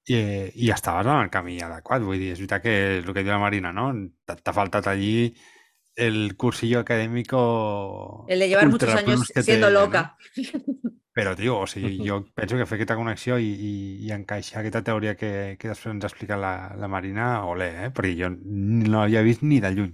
[0.07, 0.17] i,
[0.55, 2.03] i estaves en el camí adequat.
[2.05, 3.91] Vull dir, és veritat que és el que diu la Marina, no?
[4.25, 5.34] T'ha faltat allí
[5.95, 10.17] el cursillo académico El de llevar muchos años siendo ella, loca.
[10.38, 10.91] No?
[11.13, 13.71] Però, tio, o sigui, jo penso que fer aquesta connexió i, i,
[14.07, 17.89] i encaixar aquesta teoria que, que després ens ha explicat la, la Marina, olé, eh?
[17.91, 19.91] Perquè jo no l'havia vist ni de lluny.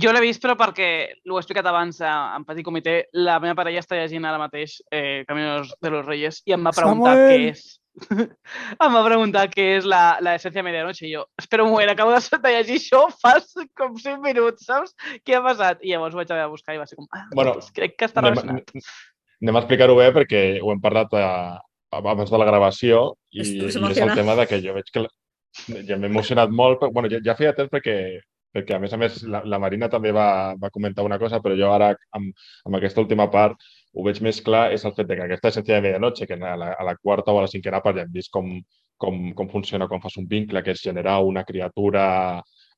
[0.00, 0.88] Jo l'he vist, però perquè
[1.28, 4.78] l'ho he explicat abans eh, en petit comitè, la meva parella està llegint ara mateix
[4.88, 7.28] eh, Caminos de los Reyes i em va preguntar Samuel!
[7.28, 7.64] què és.
[8.86, 12.14] em va preguntar què és la, la essència medianoche i jo, espera un moment, acabo
[12.14, 13.34] de, de llegir això fa
[13.78, 14.94] com 5 minuts, saps?
[15.26, 15.84] Què ha passat?
[15.84, 17.98] I llavors ho vaig haver de buscar i va ser com, ah, Bueno, doncs crec
[17.98, 18.72] que està Anem, relacionat.
[19.44, 21.26] anem a explicar-ho bé perquè ho hem parlat a,
[22.00, 25.12] abans de la gravació i, i és el tema de que jo veig que la,
[25.84, 27.96] ja m'he emocionat molt, però, bueno, ja, ja feia temps perquè,
[28.52, 31.56] perquè a més a més la, la Marina també va, va comentar una cosa, però
[31.58, 33.60] jo ara amb, amb aquesta última part
[33.92, 36.56] ho veig més clar, és el fet de que aquesta essència de medianoche, que a
[36.56, 38.54] la, a la quarta o a la cinquena part ja hem vist com,
[39.02, 42.04] com, com funciona quan fas un vincle, que és generar una criatura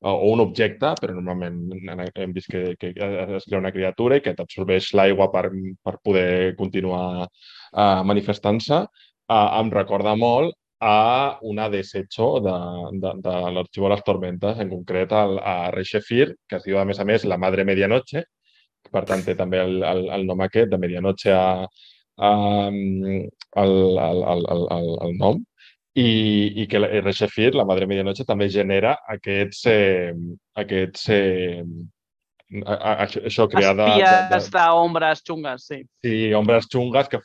[0.05, 4.35] o un objecte, però normalment hem vist que, que es crea una criatura i que
[4.37, 5.47] t'absorbeix l'aigua per,
[5.83, 10.53] per poder continuar uh, manifestant-se, uh, em recorda molt
[10.85, 12.53] a una desecho de,
[13.01, 16.77] de, de l'Arxivo de les Tormentes, en concret al, a Rei Shefir, que es diu,
[16.77, 18.21] a més a més, la Madre Medianoche,
[18.93, 22.31] per tant té també el, el, el nom aquest, de Medianoche a, a,
[22.69, 24.45] el, el, el,
[24.77, 25.41] el, el, nom,
[25.97, 26.05] i,
[26.61, 30.13] i que Reixefir, la Madre Medianoche, també genera aquests, eh,
[30.61, 31.63] aquests eh,
[32.61, 33.89] a, a, això, creada...
[33.95, 35.81] Espies d'ombres xungues, sí.
[36.05, 37.23] Sí, ombres xungues que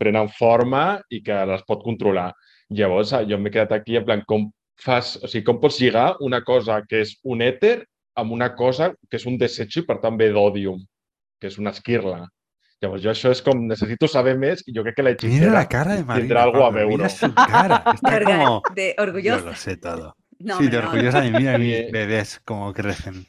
[0.00, 2.30] prenen forma i que les pot controlar.
[2.72, 4.50] Llavors, eh, jo m'he quedat aquí en plan, com
[4.80, 7.84] fas, o sigui, com pots lligar una cosa que és un èter
[8.16, 10.78] amb una cosa que és un desecho i per tant ve d'òdium,
[11.40, 12.26] que és una esquirla.
[12.82, 15.52] Llavors, jo això és com, necessito saber més i jo crec que la Mira hechicera
[15.54, 16.24] la cara de Marina.
[16.26, 16.96] tendrá algo a Pablo, veure.
[16.96, 17.82] Mira su cara.
[17.94, 18.62] Está Orga- como...
[18.74, 19.44] de Yo orgullosa.
[19.44, 20.16] lo sé todo.
[20.40, 20.88] No, sí, de hombre, no.
[20.90, 23.24] orgullosa de mira mis Eh, bebés como crecen.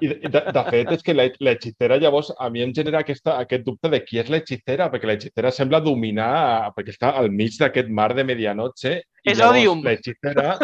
[0.00, 3.00] I, de, de, de fet, és que la, la hechicera llavors a mi em genera
[3.04, 7.14] aquesta, aquest dubte de qui és la hechicera, perquè la hechicera sembla dominar, perquè està
[7.18, 8.94] al mig d'aquest mar de medianoche.
[9.24, 9.82] i És llavors Odium.
[9.84, 10.54] La hechicera...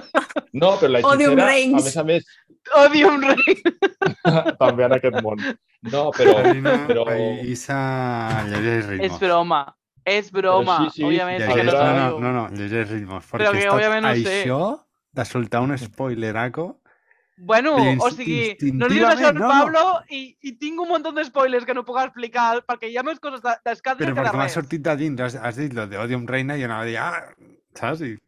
[0.52, 1.84] No, però la Odium hechicera, a reigns.
[1.84, 2.30] més a més,
[2.84, 3.58] Odium rei!
[4.62, 5.42] també en aquest món.
[5.90, 6.38] No, però...
[6.90, 7.78] Però- Isa,
[8.50, 9.06] llegeix ritmos.
[9.10, 9.62] És broma.
[10.10, 11.42] És broma, sí, sí, òbviament.
[11.44, 13.26] Llegeix, no no, no, no, no, llegeix ritmos.
[13.30, 14.36] Però Perquè que estàs òbviament sé.
[14.42, 14.60] això
[15.12, 16.79] de soltar un spoileraco
[17.42, 19.48] Bueno, Però o sigui, no li dius això al no, no.
[19.48, 19.82] Pablo
[20.12, 23.18] i, i tinc un munt de spoilers que no puc explicar perquè hi ha més
[23.18, 24.56] coses de- d'escàndol Però que de perquè m'ha res.
[24.58, 27.22] sortit de dins, has, has dit lo de Odium Reina i anava a dir, ah,
[27.80, 28.02] saps?
[28.04, 28.18] I...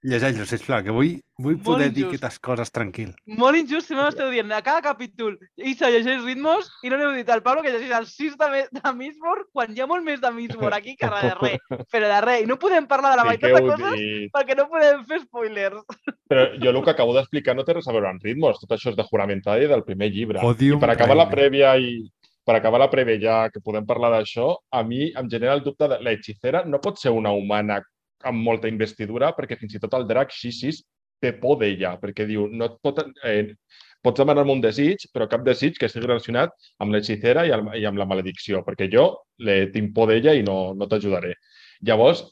[0.00, 2.22] Llegeix-lo, sisplau, que vull, vull Molt poder dir injust.
[2.22, 3.10] aquestes coses tranquil.
[3.36, 7.12] Molt injust si m'esteu dient a cada capítol Isa llegeix ritmos i no li heu
[7.18, 10.22] dit al Pablo que llegeix el 6 de, de Mistborn quan hi ha molt més
[10.22, 11.84] de Mistborn aquí que res de res.
[11.92, 12.46] Però de res.
[12.46, 14.32] I no podem parlar de la Sí meitat de coses dit.
[14.38, 15.84] perquè no podem fer spoilers.
[16.32, 18.56] Però jo el que acabo d'explicar no té res a veure amb ritmos.
[18.64, 20.40] Tot això és de juramentada i del primer llibre.
[20.40, 21.98] Odium I per acabar la prèvia i
[22.48, 25.86] per acabar la prèvia ja que podem parlar d'això, a mi em genera el dubte
[25.92, 27.82] de la hechicera no pot ser una humana
[28.28, 30.82] amb molta investidura perquè fins i tot el drac Xixis
[31.20, 33.54] té por d'ella, perquè diu, no et pot, eh,
[34.02, 37.84] pots demanar-me un desig, però cap desig que estigui relacionat amb l'hechicera i, amb- i
[37.84, 39.04] amb la maledicció, perquè jo
[39.44, 41.34] le, tinc por d'ella i no, no t'ajudaré.
[41.84, 42.22] Llavors,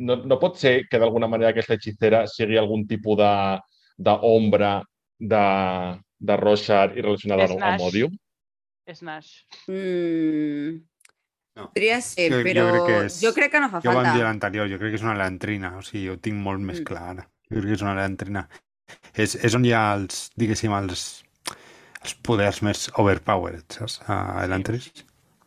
[0.00, 3.60] no, no pot ser que d'alguna manera aquesta hechicera sigui algun tipus de-
[4.00, 4.78] d'ombra
[5.20, 5.44] de,
[6.18, 8.16] de Roshar i relacionada amb, amb Odium?
[8.90, 9.44] Snash.
[9.68, 10.80] Mm.
[11.68, 13.94] Podria ser, Jo- jo però crec que és- jo crec que no fa Jo ho
[13.94, 14.24] vam dir falta.
[14.24, 16.84] l'anterior, jo crec que és una elantrina, o sigui, ho tinc molt més Mm.
[16.84, 17.28] clar ara.
[17.50, 18.48] Jo crec que és una elantrina.
[19.14, 21.24] És, és on hi ha els, diguéssim, els,
[22.02, 24.00] els poders més overpowered, saps?
[24.08, 24.90] A Elantris.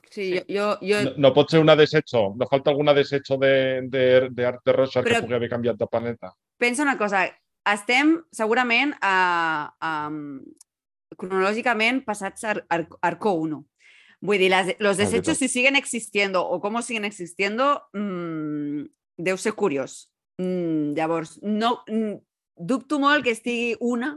[0.10, 2.36] Sí, jo, jo, jo, No, no pot ser una desecho?
[2.38, 5.88] No falta alguna desecho de, de, de de Roshar Però- que pugui haver canviat de
[5.88, 6.34] planeta?
[6.58, 7.26] pensa una cosa,
[7.66, 10.10] estem segurament a, a,
[11.18, 13.66] cronològicament passats a Ar Arco 1.
[14.24, 18.86] Vull dir, las, los desechos si siguen existiendo o cómo siguen existiendo, mmm,
[19.20, 20.14] deu ser curiós.
[20.40, 22.22] Mm, llavors, no, mm,
[22.56, 24.16] dubto molt que estigui una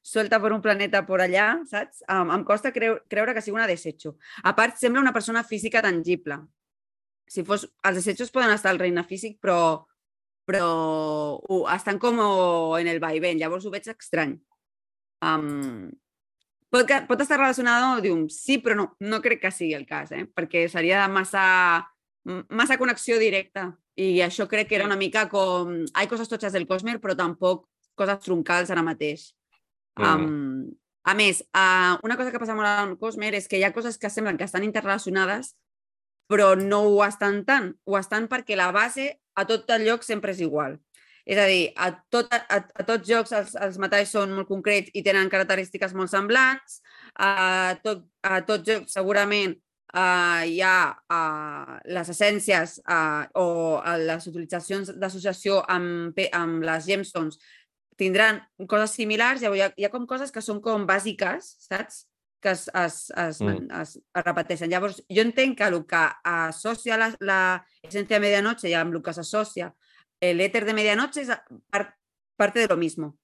[0.00, 2.04] suelta per un planeta por allà, saps?
[2.06, 4.14] Em, em costa creu, creure que sigui una desecho.
[4.46, 6.38] A part, sembla una persona física tangible.
[7.28, 9.84] Si fos, els desechos poden estar al regne físic, però,
[10.46, 10.70] però
[11.42, 12.22] uh, estan com
[12.78, 14.38] en el vaivén, llavors ho veig estrany.
[15.18, 15.90] Um,
[16.70, 19.86] pot, que- pot estar relacionat amb Odium, sí, però no, no crec que sigui el
[19.86, 20.24] cas, eh?
[20.26, 21.44] perquè seria de massa,
[22.48, 23.70] massa connexió directa.
[23.98, 25.72] I això crec que era una mica com...
[25.90, 27.66] Hi coses totxes del Cosmer, però tampoc
[27.98, 29.32] coses troncals ara mateix.
[29.98, 30.70] Um,
[31.02, 33.98] a més, uh, una cosa que passa molt amb Cosmer és que hi ha coses
[33.98, 35.56] que semblen que estan interrelacionades,
[36.30, 37.72] però no ho estan tant.
[37.88, 40.78] Ho estan perquè la base a tot el lloc sempre és igual.
[41.28, 44.92] És a dir, a, tot, a, a tots llocs els, els metalls són molt concrets
[44.96, 46.80] i tenen característiques molt semblants.
[47.20, 49.52] A, tot, a tots llocs segurament
[49.92, 56.88] uh, hi ha uh, les essències uh, o uh, les utilitzacions d'associació amb, amb les
[56.88, 57.36] gemstones
[57.98, 58.38] tindran
[58.70, 62.06] coses similars, llavors hi ha, hi ha com coses que són com bàsiques, saps?
[62.38, 63.66] Que es, es, es, Mm.
[63.80, 64.70] es, es repeteixen.
[64.70, 67.40] Llavors, jo entenc que el que associa la, la
[67.82, 69.72] essència de medianoche i amb el que s'associa
[70.20, 71.32] l'èter de medianoche és
[71.70, 71.94] part,
[72.36, 73.16] parte de lo mismo.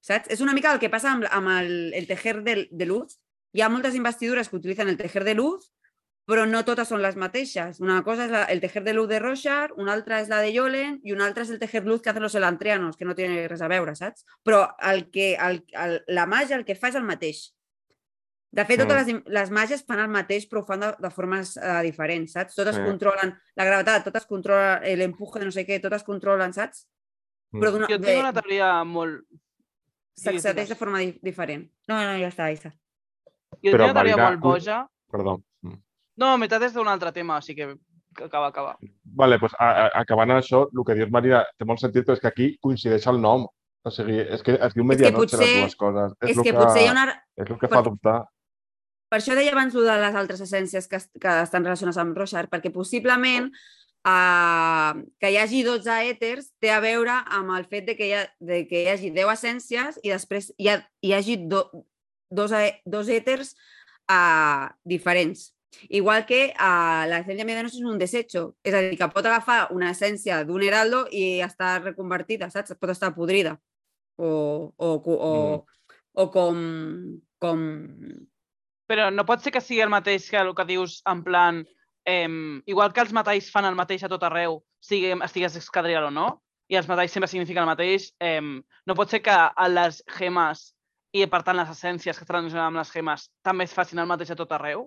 [0.00, 0.30] Saps?
[0.30, 3.18] És una mica el que passa amb, amb el, el tejer de, de luz.
[3.56, 5.72] Hi ha moltes investidures que utilitzen el tejer de luz,
[6.26, 7.80] però no totes són les mateixes.
[7.80, 10.52] Una cosa és la, el tejer de luz de Roshar, una altra és la de
[10.52, 13.28] Yolen i una altra és el tejer luz que hacen los elantrianos, que no té
[13.48, 14.26] res a veure, saps?
[14.44, 17.46] Però el que, el, el, la màgia el que fa és el mateix.
[18.56, 21.10] De fet, totes les, im- les màgies fan el mateix, però ho fan de, de
[21.12, 22.54] formes uh, diferents, saps?
[22.56, 22.84] Totes Sí.
[22.86, 26.86] controlen la gravetat, totes controlen l'empuje de no sé què, totes controlen, saps?
[27.52, 29.20] Però d'una- Jo tinc una teoria molt...
[30.16, 31.66] s'accedeix de forma di diferent.
[31.88, 32.70] No, no, ja està, Isa.
[33.60, 34.78] Jo Però, tinc una teoria Marina, molt boja.
[35.12, 35.34] Perdó.
[35.62, 35.76] Mm.
[36.22, 37.74] No, meitat és d'un altre tema, així que
[38.16, 38.78] que acaba, acaba.
[39.04, 42.20] Vale, pues, a, a, acabant això, el que dius, Marina, té molt sentit, però és
[42.22, 43.44] que aquí coincideix el nom.
[43.84, 46.14] O sigui, és que es diu medianoche les dues coses.
[46.24, 47.04] És el que potser hi ha una...
[47.36, 48.14] És el que fa per- dubtar.
[49.08, 52.72] Per això deia abans de les altres essències que, que estan relacionades amb Roshar, perquè
[52.74, 54.92] possiblement uh,
[55.22, 58.24] que hi hagi 12 èters té a veure amb el fet de que hi, ha,
[58.40, 61.62] de que hi hagi 10 essències i després hi, ha, hi hagi do,
[62.30, 63.54] dos, a- dos èters
[64.10, 65.52] uh, diferents.
[65.92, 69.90] Igual que uh, l'essència medianosa és un desecho, és a dir, que pot agafar una
[69.92, 72.74] essència d'un heraldo i estar reconvertida, saps?
[72.80, 73.58] Pot estar podrida.
[74.16, 75.66] O, o, o, o,
[76.16, 76.62] o com,
[77.38, 77.66] com...
[78.86, 81.64] Però no pot ser que sigui el mateix que el que dius en plan...
[82.06, 82.30] Eh,
[82.70, 86.26] igual que els metalls fan el mateix a tot arreu, sigui, estigues escadrial o no,
[86.70, 90.68] i els metalls sempre signifiquen el mateix, eh, no pot ser que a les gemes
[91.16, 94.32] i, per tant, les essències que transicionen amb les gemes també es facin el mateix
[94.32, 94.86] a tot arreu,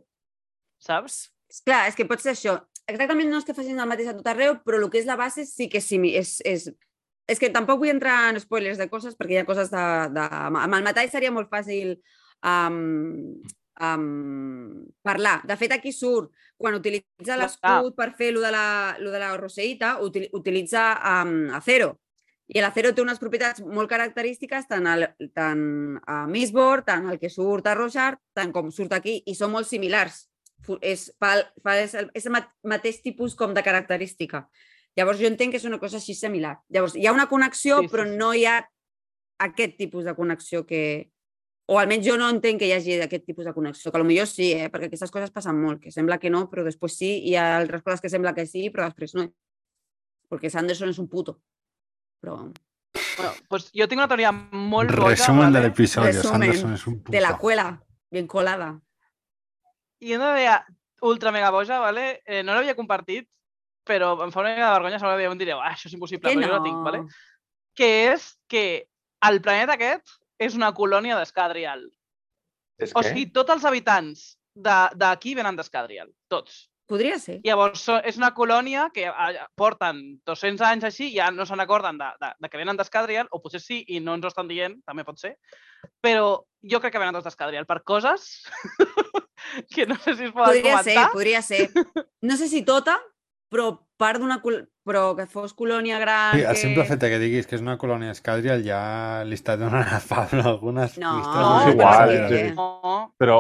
[0.84, 1.26] saps?
[1.66, 2.60] Clar, és que pot ser això.
[2.90, 5.18] Exactament no és que facin el mateix a tot arreu, però el que és la
[5.20, 6.68] base sí que sí, és, és,
[7.30, 9.86] és que tampoc vull entrar en spoilers de coses, perquè hi ha coses de...
[10.14, 11.96] de amb el metall seria molt fàcil
[12.46, 13.40] um,
[13.80, 15.40] um, parlar.
[15.48, 19.36] De fet, aquí surt, quan utilitza l'escut per fer lo de la, lo de la
[19.38, 20.92] roseïta, util, utilitza
[21.24, 21.98] um, acero.
[22.50, 25.06] I l'acero té unes propietats molt característiques tant, al,
[25.38, 29.52] tant a Mistborn, tant el que surt a Roshard, tant com surt aquí, i són
[29.54, 30.24] molt similars.
[30.82, 34.48] És, fa, fa, és, el, és el mat- mateix tipus com de característica.
[34.98, 36.58] Llavors jo entenc que és una cosa així similar.
[36.74, 38.58] Llavors hi ha una connexió, Sí, sí, però no hi ha
[39.46, 41.12] aquest tipus de connexió que...
[41.70, 44.54] O almenys jo no entenc que hi hagi aquest tipus de connexió, que potser sí,
[44.58, 44.72] eh?
[44.74, 47.60] perquè aquestes coses passen molt, que sembla que no, però després sí, i hi ha
[47.60, 49.28] altres coses que sembla que sí, però després no.
[50.30, 51.38] Perquè Sanderson és un puto.
[52.22, 52.40] Però
[53.20, 55.62] Bueno, pues jo tinc una teoria molt boja, Resumen de.
[55.68, 57.12] Resumen Sanderson és un puto.
[57.12, 57.66] de la cuela,
[58.12, 58.70] ben colada.
[60.00, 60.56] I una idea
[61.02, 62.22] ultra mega boja, vale?
[62.26, 63.28] Eh, no l'havia compartit,
[63.84, 66.38] però em fa una mica de vergonya, segurament em direu, ah, això és impossible, Que
[66.38, 67.04] però jo la tinc, vale?
[67.76, 68.64] Que és que
[69.28, 71.86] el planeta aquest és una colònia d'Escadrial.
[72.80, 76.70] És O sigui, tots els habitants de- d'aquí venen d'Escadrial, tots.
[76.90, 77.36] Podria ser.
[77.46, 79.04] Llavors, és una colònia que
[79.56, 83.42] porten 200 anys així, ja no se'n recorden de, de, de que venen d'Escadrial, o
[83.44, 85.36] potser sí, i no ens ho estan dient, també pot ser,
[86.02, 88.26] però jo crec que venen tots d'Escadrial per coses
[89.76, 91.12] que no sé si es poden Podria ser, comentar.
[91.14, 91.70] podria ser.
[92.22, 92.98] No sé si tota,
[93.54, 94.42] però part d'una...
[94.90, 96.34] Però que fos colònia gran...
[96.34, 96.62] Sí, el que...
[96.64, 98.80] simple fet que diguis que és una colònia escadrial ja
[99.28, 101.40] li està donant a Pablo algunes No, pistes.
[101.46, 102.50] no, és igual, interessantes.
[102.50, 102.56] sí.
[102.58, 103.38] No, Però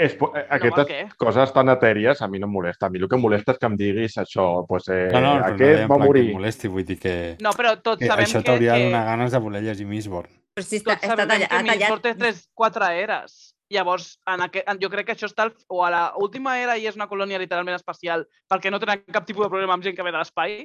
[0.00, 1.00] és, eh, aquestes què?
[1.18, 2.86] coses tan etèries a mi no em molesta.
[2.86, 5.32] A mi el que em molesta és que em diguis això, pues, eh, No, no,
[5.34, 6.26] però no aquest en va que morir.
[6.28, 8.84] et molesti, vull dir que, no però tots que sabem això que, t'hauria de que,
[8.92, 10.30] donar ganes de voler llegir Mistborn.
[10.54, 11.62] Però si està, tots està sabem tallat, que.
[11.74, 13.54] Mistborn té tres, quatre eres.
[13.70, 16.74] Llavors, en aquest, en, jo crec que això està al, o a la última era
[16.76, 19.94] i és una colònia literalment espacial perquè no tenen cap tipus de problema amb gent
[19.96, 20.56] que ve de l'espai,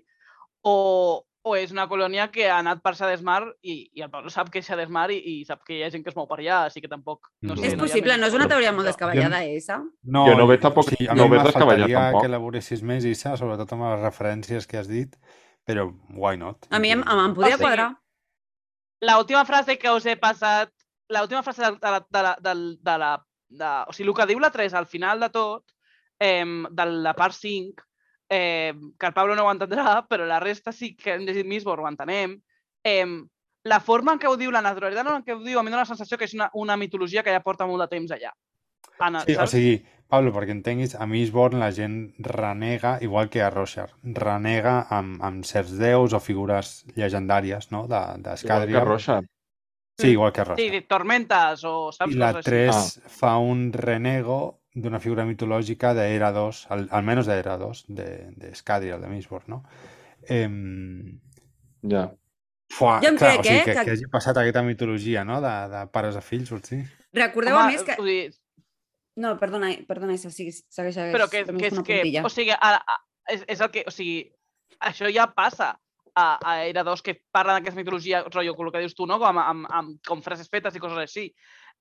[0.65, 4.49] o, o és una colònia que ha anat per Xadesmar i, i el Pablo sap
[4.49, 6.63] que és Xadesmar i, i sap que hi ha gent que es mou per allà,
[6.65, 7.29] així que tampoc...
[7.45, 7.59] No Mm.
[7.61, 9.77] sé, És no possible, no és una teoria molt descabellada, esa?
[10.03, 12.21] No, Jo no veig tampoc- a no veig faltaria tampoc.
[12.23, 15.13] que elaboressis més, Issa, sobretot amb les referències que has dit,
[15.63, 15.85] però
[16.17, 16.65] why not?
[16.71, 17.91] A mi em, em, em podria O sigui, quadrar.
[19.05, 20.71] La última frase que us he passat,
[21.09, 23.11] la última frase de, de, la, de, la, de, de la...
[23.47, 25.63] De, o sigui, el que diu la 3 al final de tot,
[26.19, 27.83] eh, de la part 5,
[28.29, 31.85] eh, que el Pablo no ho entendrà, però la resta sí que hem llegit Mistborn,
[31.85, 32.33] ho entenem.
[32.83, 33.05] Eh,
[33.65, 35.83] la forma en què ho diu, la naturalitat en què ho diu, a mi dóna
[35.85, 38.33] la sensació que és una, una mitologia que ja porta molt de temps allà.
[38.99, 39.51] Anna, Sí, o saps?
[39.51, 39.75] sigui,
[40.09, 45.45] Pablo, perquè entenguis, a Mistborn la gent renega, igual que a Roshar, renega amb, amb
[45.45, 48.85] certs déus o figures llegendàries, no?, de- Igual que d'Escadrial.
[49.97, 50.59] Sí, igual que a Roshar.
[50.59, 52.13] Sí, tormentes o saps?
[52.13, 53.01] I la coses així.
[53.05, 58.49] 3 fa un renego d'una figura mitològica d'Era 2, al, almenys d'Era 2, de, de
[58.99, 59.61] de Mistborn, no?
[60.27, 61.19] Em...
[61.87, 62.09] Ja.
[62.75, 65.23] Fuà, Jo em clar, crec, o sigui, eh, que, que- que hagi passat aquesta mitologia,
[65.23, 66.81] no?, de, de pares a fills, potser.
[67.13, 67.95] Recordeu a més que...
[68.03, 68.33] dir,
[69.15, 70.65] No, perdona, perdona, Isa, sí, segueix,
[70.97, 71.13] segueix.
[71.15, 72.23] però que, que és que, puntilla.
[72.25, 72.95] o sigui, a, a,
[73.31, 74.25] és, és el que, o sigui,
[74.83, 75.69] això ja passa
[76.15, 79.19] a, a Era 2 que parlen d'aquesta mitologia, rotllo, el que dius tu, no?
[79.21, 81.25] Com, amb, amb, com frases fetes i coses així.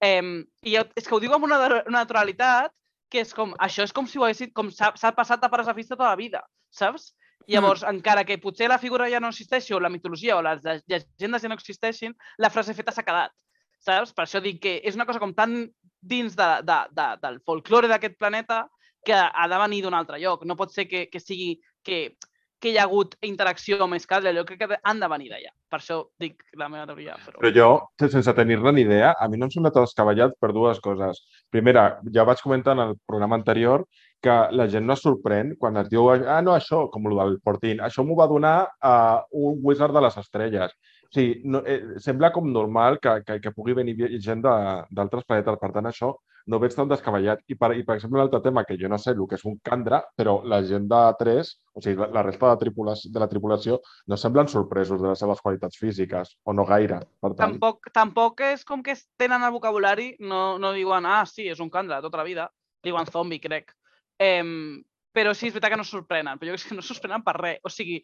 [0.04, 2.74] Um, I jo, és que ho diu amb una, una naturalitat
[3.10, 5.74] que és com, això és com si ho haguessin, com s'ha passat de pares a
[5.76, 6.42] fills tota la vida,
[6.74, 7.12] saps?
[7.46, 7.98] Llavors, mm.
[7.98, 11.44] encara que potser la figura ja no existeixi, o la mitologia, o les lle- llegendes
[11.44, 13.34] ja no existeixin, la frase feta s'ha quedat,
[13.84, 14.14] saps?
[14.16, 15.60] Per això dic que és una cosa com tan
[16.00, 18.64] dins de, de, de, del folklore d'aquest planeta
[19.04, 20.44] que ha de venir d'un altre lloc.
[20.48, 22.16] No pot ser que, que sigui que,
[22.64, 24.38] que hi ha hagut interacció amb Escadrial.
[24.40, 25.52] Jo crec que han de venir d'allà.
[25.68, 27.18] Per això dic la meva teoria.
[27.26, 27.36] Però...
[27.42, 27.68] Però jo,
[28.00, 31.20] sense tenir-ne ni idea, a mi no em sembla tot descabellat per dues coses.
[31.52, 31.84] Primera,
[32.16, 33.84] ja vaig comentar en el programa anterior
[34.24, 37.34] que la gent no es sorprèn quan es diu ah, no, això, com el del
[37.44, 40.72] Portín, això m'ho va donar uh, un wizard de les estrelles.
[41.04, 45.60] O sigui, no, eh, sembla com normal que, que, que pugui venir gent d'altres planetes.
[45.60, 46.14] Per tant, això
[46.48, 47.44] no veig tan descabellat.
[47.52, 49.60] I per, i, per exemple, l'altre tema, que jo no sé el que és un
[49.64, 53.28] candra, però la gent de 3, o sigui, la, la resta de, tripulació, de la
[53.28, 57.42] tripulació, no semblen sorpresos de les seves qualitats físiques, o no gaire, per tant.
[57.58, 61.70] Tampoc, tampoc és com que tenen el vocabulari, no, no diuen, ah, sí, és un
[61.74, 62.48] candra tota la vida.
[62.84, 63.72] Diuen zombi, crec.
[64.22, 64.82] Em,
[65.14, 67.60] però sí, és veritat que no sorprenen, però jo crec que no sorprenen per res.
[67.64, 68.00] O sigui,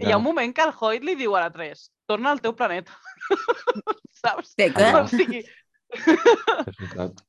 [0.00, 0.18] hi ha Ja.
[0.18, 2.92] un moment que el Hoyt li diu a la 3, torna al teu planeta.
[4.22, 4.54] Saps?
[4.58, 4.88] De què?
[4.98, 5.42] O sigui,
[5.92, 7.22] És veritat.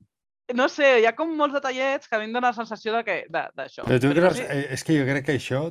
[0.54, 3.04] No sé, hi ha com molts detallets que a mi em dóna la sensació de
[3.08, 3.86] que de- d'això.
[3.88, 4.38] Però tu Però creus...
[4.38, 5.66] sí, eh, És que jo crec que això...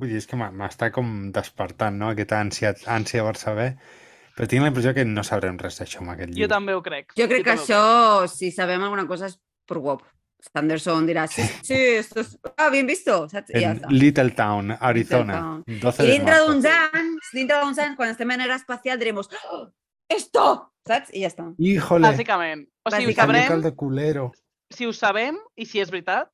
[0.00, 2.08] Vull dir, és que m'ha- m'està com despertant, no?
[2.14, 3.74] Aquesta ànsia, ànsia per saber.
[4.36, 6.48] Però tinc la impressió que no sabrem res d'això amb aquest Jo llibre.
[6.54, 7.12] també ho crec.
[7.18, 7.64] Jo crec que també ho
[8.24, 9.36] això, si sabem alguna cosa, és
[9.66, 10.02] per Wop.
[10.40, 12.38] Sanderson dirà, sí, sí, esto es...
[12.56, 13.50] Ah, bien visto, saps?
[13.52, 13.90] I ja En està.
[13.92, 15.64] Little Town, Arizona, Town.
[15.82, 19.28] 12 I de dintre d'uns anys, dintre d'uns anys, quan estem en era espacial, diremos,
[19.52, 19.66] "Oh,
[20.08, 21.10] esto, saps?
[21.12, 21.48] I ja està.
[21.58, 22.66] Híjole, Bàsicament.
[22.84, 23.16] O sigui, ho Bàsicament.
[23.16, 24.32] sabrem, cal de culero.
[24.70, 26.28] si ho sabem i si és veritat,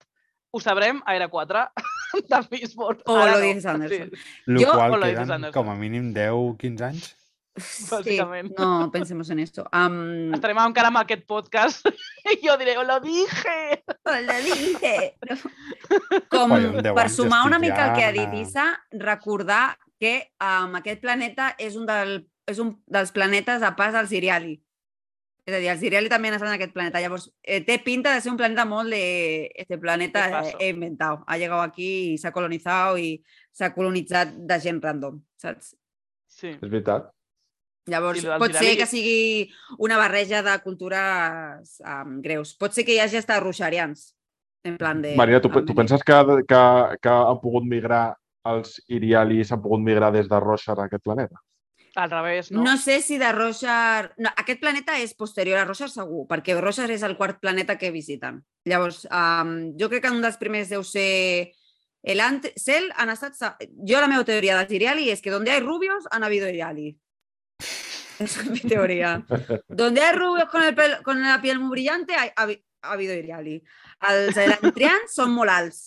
[0.52, 1.66] ho sabrem a Era 4
[2.30, 3.00] de Fishborn.
[3.06, 3.54] O Ara lo no.
[3.54, 4.10] dice Anderson.
[4.46, 5.62] Lo Jo- qual o lo dices, queden Anderson.
[5.62, 7.16] com a mínim 10, 15 anys.
[7.58, 8.18] Sí,
[8.58, 9.64] no pensemos en esto.
[9.72, 11.86] Um, Estarem encara amb aquest podcast
[12.30, 13.82] i jo diré, lo dije!
[14.04, 15.16] Hola, dije.
[16.30, 21.00] Com Oi, per sumar una mica el que ha dit Issa, recordar que um, aquest
[21.00, 24.56] planeta és un, del, és un dels planetes a pas al Siriali.
[25.46, 27.00] És a dir, el Siriali també estat en aquest planeta.
[27.02, 29.50] Llavors, eh, té pinta de ser un planeta molt de...
[29.54, 31.22] Este planeta he inventado.
[31.26, 33.12] Ha llegado aquí i s'ha colonitzat i
[33.54, 35.76] s'ha colonitzat de gent random, saps?
[36.26, 36.50] Sí.
[36.56, 37.12] És veritat.
[37.86, 39.46] Llavors, del pot ser que sigui
[39.78, 42.56] una barreja de cultures um, greus.
[42.58, 44.08] Pot ser que hi hagi hasta ruixarians.
[44.66, 45.14] En plan de...
[45.14, 46.16] Marina, tu, tu penses que,
[46.50, 46.62] que,
[46.98, 48.16] que han pogut migrar
[48.50, 51.38] els Irialis, han pogut migrar des de Roger a aquest planeta?
[51.96, 52.62] Al revés, no?
[52.62, 52.76] No?
[52.76, 54.12] sé si de Roger...
[54.20, 57.88] No, aquest planeta és posterior a Roger segur, perquè Roger és el quart planeta que
[57.90, 58.42] visiten.
[58.68, 61.54] Llavors, um, jo crec que un dels primers deu ser
[62.04, 62.44] el ant...
[62.60, 63.40] Cel han estat...
[63.88, 66.92] Jo la meva teoria dels Iriali és que donde hay rubios han habido Iriali.
[68.18, 69.24] Esa es mi teoría.
[69.68, 73.62] donde hay rubios con, el pelo- con la piel muy brillante ha, ha habido Iriali.
[74.12, 75.82] Els elantrians són molt alts.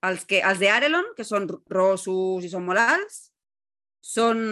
[0.00, 3.26] Els, que, els de Arelon, que són rossos i són molt alts,
[4.06, 4.42] són...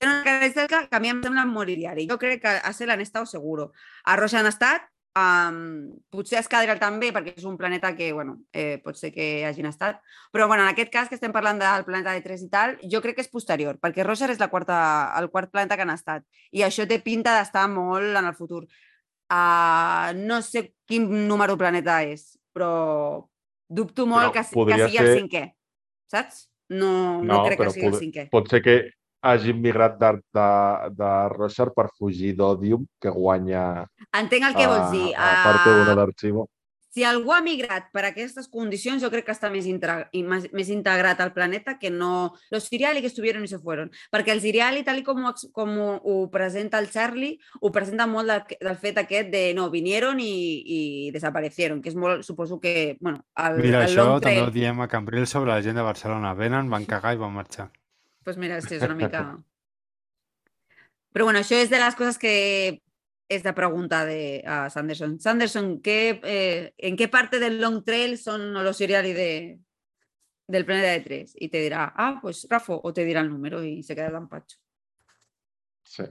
[0.00, 2.06] Tenen una característica que a mi em sembla molt iriari.
[2.08, 3.68] Jo crec que a Cel han estat seguro.
[4.08, 4.86] A Roja han estat,
[5.20, 9.44] um, potser a Escadrial també, perquè és un planeta que, bueno, eh, pot ser que
[9.44, 10.00] hagin estat.
[10.32, 13.02] Però, bueno, en aquest cas que estem parlant del planeta de 3 i tal, jo
[13.04, 14.80] crec que és posterior, perquè Roger és la quarta,
[15.20, 16.24] el quart planeta que han estat.
[16.50, 18.64] I això té pinta d'estar molt en el futur.
[19.30, 23.28] Uh, no sé quin número planeta és, però
[23.68, 25.44] dubto molt Però que, que sigui el ser- cinquè.
[26.10, 26.46] Saps?
[26.70, 28.24] No, no, No, crec que sigui el pod- cinquè.
[28.30, 28.74] Pot ser que
[29.22, 30.46] hagin migrat de, de,
[31.00, 33.64] de Roger per fugir d'Odium, que guanya
[34.16, 35.08] Entenc el que vols dir.
[35.16, 36.46] a, a part d'una Ah, d'arxivo.
[36.90, 41.20] Si algú ha migrat per aquestes condicions, jo crec que està més, més, més integrat
[41.22, 42.34] al planeta que no...
[42.50, 43.92] Los Siriali que estuvieron y se fueron.
[44.10, 48.32] Perquè els Siriali, tal com, ho, com ho, ho presenta el Charlie, ho presenta molt
[48.32, 50.34] del, del fet aquest de no, vinieron i,
[50.66, 50.80] i
[51.14, 54.90] desaparecieron, que és molt, suposo que, bueno, el, Mira, el això també ho diem a
[54.90, 56.34] Cambril sobre la gent de Barcelona.
[56.34, 57.70] Venen, van cagar i van marxar.
[58.26, 59.28] Pues mira, sí, és una mica...
[61.14, 62.80] Però bueno, això és de les coses que
[63.30, 65.20] és de preguntar de, a Sanderson.
[65.20, 69.60] Sanderson, ¿qué, eh, ¿en qué parte del long trail son los Siriali de,
[70.48, 71.32] del planeta de tres?
[71.36, 74.28] Y te dirá, ah, pues Rafo, o te dirá el número y se queda tan
[74.28, 74.58] pacho.
[75.84, 76.02] Sí.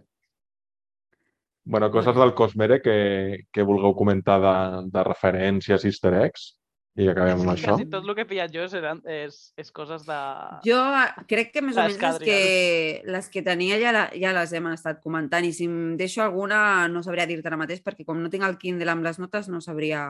[1.66, 6.59] Bueno, coses del Cosmere que, que vulgueu comentar de, de referències easter eggs
[7.00, 7.74] i acabem amb això.
[7.78, 10.18] Quasi tot el que he pillat jo eren, és, és coses de...
[10.68, 12.40] Jo ah, crec que més o menys les que,
[13.08, 16.90] les que tenia ja, la, ja les hem estat comentant i si em deixo alguna
[16.92, 19.64] no sabria dir-te ara mateix perquè com no tinc el Kindle amb les notes no
[19.64, 20.04] sabria,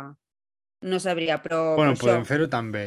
[0.82, 2.86] no sabria però, Bueno, però podem això, fer-ho també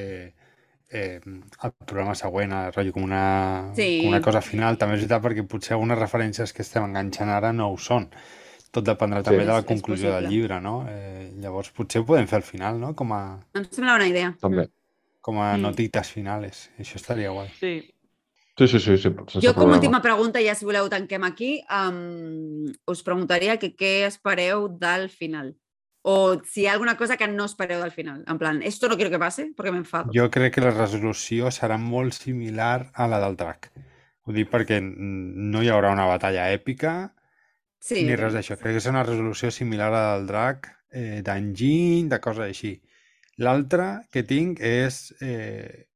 [0.93, 1.21] eh,
[1.59, 4.03] al programa següent, a, rotllo, com una, Sí.
[4.03, 4.77] com una cosa final.
[4.79, 8.11] També és veritat perquè potser algunes referències que estem enganxant ara no ho són.
[8.73, 9.25] Tot dependrà Sí.
[9.29, 10.87] també de la conclusió del llibre, no?
[10.89, 12.95] Eh, llavors potser ho podem fer al final, no?
[12.97, 14.35] Com a, em sembla una idea.
[14.41, 14.69] També.
[15.23, 15.61] com a Mm.
[15.63, 16.71] notites finales.
[16.81, 17.49] Això estaria guai.
[17.61, 17.95] Sí.
[18.59, 21.63] Sí, sí, sí, sí sense Jo, com a última pregunta, ja si voleu tanquem aquí,
[21.71, 25.55] um, us preguntaria que què espereu del final.
[26.03, 28.25] O si hi ha alguna cosa que no espereu del final.
[28.27, 30.11] En plan, esto no quiero que pase porque me enfado.
[30.13, 33.71] Jo crec que la resolució serà molt similar a la del drac.
[34.25, 37.13] Ho dic perquè no hi haurà una batalla èpica
[37.83, 38.57] sí, ni res d'això.
[38.61, 42.77] Crec que és una resolució similar a la del drac, eh, d'enginy, de coses així.
[43.43, 45.89] L'altra que tinc és eh,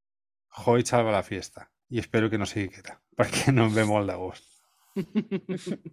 [0.65, 1.69] Hoyt salva la fiesta.
[1.93, 4.51] I espero que no sigui aquesta, perquè no em ve molt de gust.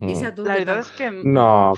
[0.00, 0.14] Mm.
[0.16, 0.78] La tal?
[0.80, 1.74] és que No,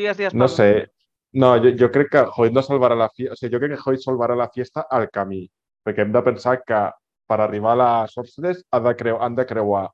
[0.00, 0.88] Digues, digues, No sé.
[1.32, 3.36] No, jo, jo crec que Hoyt no salvarà la fiesta.
[3.36, 5.44] O sigui, jo crec que Hoyt salvarà la fiesta al camí.
[5.86, 6.80] Perquè hem de pensar que
[7.30, 9.84] per arribar a la Sorceress ha de creu, han de creuar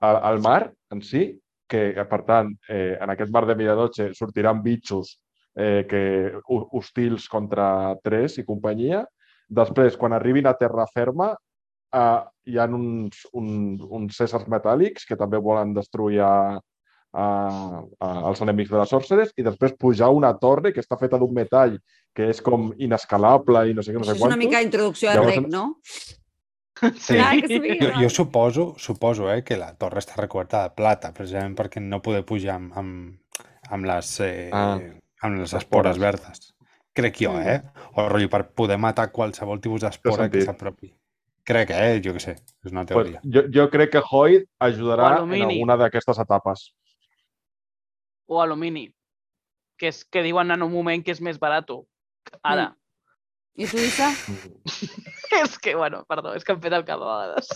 [0.00, 1.26] el, el mar en si,
[1.70, 5.20] que per tant, eh, en aquest mar de Miradoche sortiran bitxos
[5.54, 9.04] eh, que, ho- hostils contra Tres i companyia.
[9.50, 11.32] Després, quan arribin a terra ferma,
[11.94, 12.18] eh,
[12.50, 16.34] hi ha uns, un, uns cèsars metàl·lics que també volen destruir a,
[17.12, 17.24] a,
[17.98, 21.18] a, als enemics de la Sorceress i després pujar a una torre que està feta
[21.18, 21.78] d'un metall
[22.14, 24.38] que és com inescalable i no sé què, no sé és una quantos.
[24.44, 25.64] mica introducció al Llavors, rec, no?
[26.96, 27.14] Sí.
[27.14, 27.78] Clar que sí.
[27.80, 32.00] Jo, jo suposo, suposo eh, que la torre està recoberta de plata, precisament perquè no
[32.02, 33.18] poder pujar amb, amb,
[33.70, 34.78] amb, les, eh, Ah,
[35.22, 35.98] amb les les espores espores.
[35.98, 36.54] verdes.
[36.92, 37.48] Crec jo, Mm.
[37.48, 37.62] eh?
[37.94, 40.92] O rotllo per poder matar qualsevol tipus d'espora que s'apropi.
[41.44, 42.00] Crec, eh?
[42.04, 42.32] Jo què sé,
[42.64, 43.20] és una Pues, teoria.
[43.24, 46.74] jo, jo crec que Hoyt ajudarà en alguna d'aquestes etapes.
[48.26, 48.92] O alumini,
[49.76, 51.66] que, és, que diuen en un moment que és més barat.
[52.42, 52.76] Ara.
[53.56, 54.10] I tu, Isa?
[55.42, 57.48] és que, bueno, perdó, és que em fet el cap a vegades.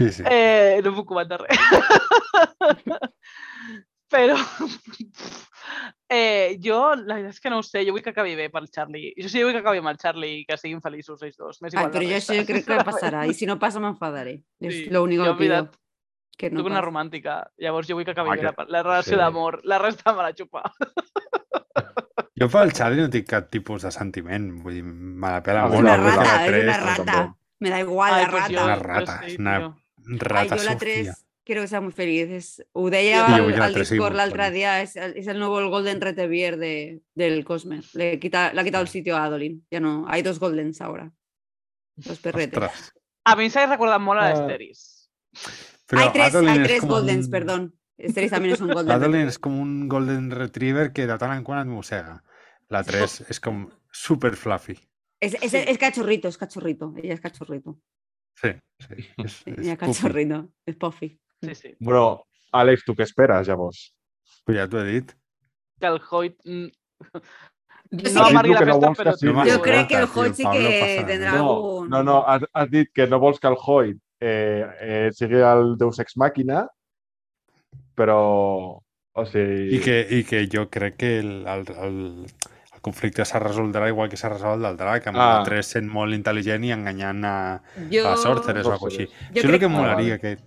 [0.00, 0.22] Sí, sí.
[0.30, 1.58] Eh, no puc comentar res.
[4.10, 4.34] Però
[6.10, 8.66] eh, jo, la veritat és que no ho sé, jo vull que acabi bé pel
[8.74, 9.12] Charlie.
[9.20, 11.60] Jo sí vull que acabi amb el Charlie i que siguin feliços ells dos.
[11.62, 13.26] M'és Ai, igual però la jo això jo crec que passarà.
[13.30, 14.38] I si no passa, m'enfadaré.
[14.64, 15.60] És Sí, l'únic jo, que pido.
[16.40, 18.82] Que no Soc una romàntica, llavors jo vull que acabi Ah, bé la, que- la
[18.86, 19.20] relació sí.
[19.20, 19.60] d'amor.
[19.68, 20.64] La resta me la xupa.
[22.40, 24.46] Jo pel Charlie no tinc cap tipus de sentiment.
[24.62, 25.82] Vull dir, me la pela Ah, És molt.
[25.84, 27.36] una rata, tres, és una no, rata.
[27.60, 28.54] Me da igual Ai, la pues rata.
[28.54, 29.66] jo- Una rata, és una tio.
[30.08, 30.78] Ai, Rata jo la Sofia.
[30.78, 32.30] 3 quiero que sea muy feliz.
[32.30, 36.00] És, ho deia Sí, al, Discord l'altre dia, és, el- és el nuevo el Golden
[36.00, 37.82] Retriever de, del Cosmer.
[37.94, 39.66] Le quita, le ha quitado el sitio a Adolin.
[39.70, 41.12] Ya no, hay dos Goldens ahora.
[41.96, 42.56] Dos perretes.
[42.58, 42.94] Ostres.
[43.24, 44.30] A mi s'ha recordat molt a Ah.
[44.32, 45.10] l'Esteris.
[45.86, 47.74] Però hay tres, Adolin hay és tres Goldens, un- perdón.
[47.98, 51.44] Esteris también es un Golden Adolin és com un Golden Retriever que de tant en
[51.44, 52.22] quant et mossega.
[52.70, 54.76] La 3 és com super fluffy.
[55.20, 55.58] Es, es, Sí.
[55.66, 56.94] es cachorrito, es cachorrito.
[56.96, 57.78] Ella es cachorrito.
[58.40, 58.94] Sí, sí.
[59.24, 60.48] És Ella es cachorrito.
[60.64, 61.18] Es puffy.
[61.42, 61.74] Sí, sí.
[61.80, 63.82] Bueno, Àlex, tu què esperes, llavors?
[64.46, 65.12] Però ja t'ho he dit.
[65.80, 66.36] Que el Hoyt...
[66.44, 66.70] sí
[67.90, 69.14] No que- amargui la que no festa, vols que però...
[69.18, 71.32] sigui- No Yo m'escolta, creo que el Hoyt sí que tendrá.
[71.34, 71.88] No, algún...
[71.90, 75.76] no, no, has, has dit que no vols que el Hoyt eh, eh, sigui el
[75.78, 76.66] Deus Ex Màquina,
[77.96, 78.20] però...
[79.12, 79.74] O sigui...
[79.76, 81.96] I que, I que jo crec que el, el, el,
[82.80, 85.38] el conflicte s'ha resoldrà igual que s'ha resolt el drac, amb Ah.
[85.40, 88.06] el 3 sent molt intel·ligent i enganyant a, Yo...
[88.08, 89.12] a Sorceress o alguna cosa així.
[89.34, 90.38] Jo Això és el que que- molaria, que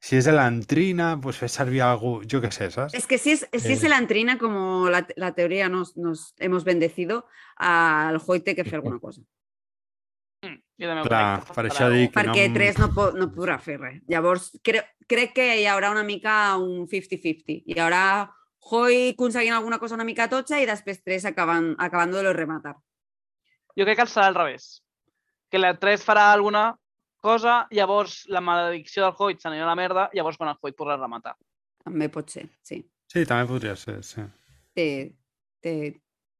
[0.00, 2.94] si és l'entrina, pues fer servir algú, jo què sé, saps?
[2.94, 3.86] Es que si es, si es Eh.
[3.86, 7.26] el Antrina, como la, la teoría nos, nos hemos bendecido,
[7.56, 9.20] al Hoyt té que fer alguna cosa.
[10.42, 12.54] Mm, Jo també ho Clar, que per això dic que Perquè no...
[12.54, 14.00] tres no, po, no podrà fer res.
[14.08, 17.62] Llavors, crec, crec que hi haurà una mica un 50-50.
[17.66, 18.32] Hi haurà
[18.70, 22.76] Hoy aconseguint alguna cosa una mica totxa i després tres acabant, acabant de rematar.
[23.76, 24.82] Jo crec que serà al revés.
[25.50, 26.70] Que la 3 farà alguna
[27.22, 30.96] cosa, llavors la maledicció del Hoyt s'anirà a la merda, llavors quan el Hoyt podrà
[30.98, 31.34] rematar.
[31.84, 32.80] També pot ser, sí.
[33.12, 34.24] Sí, també podria ser, sí.
[34.76, 34.88] Té,
[35.60, 35.74] té...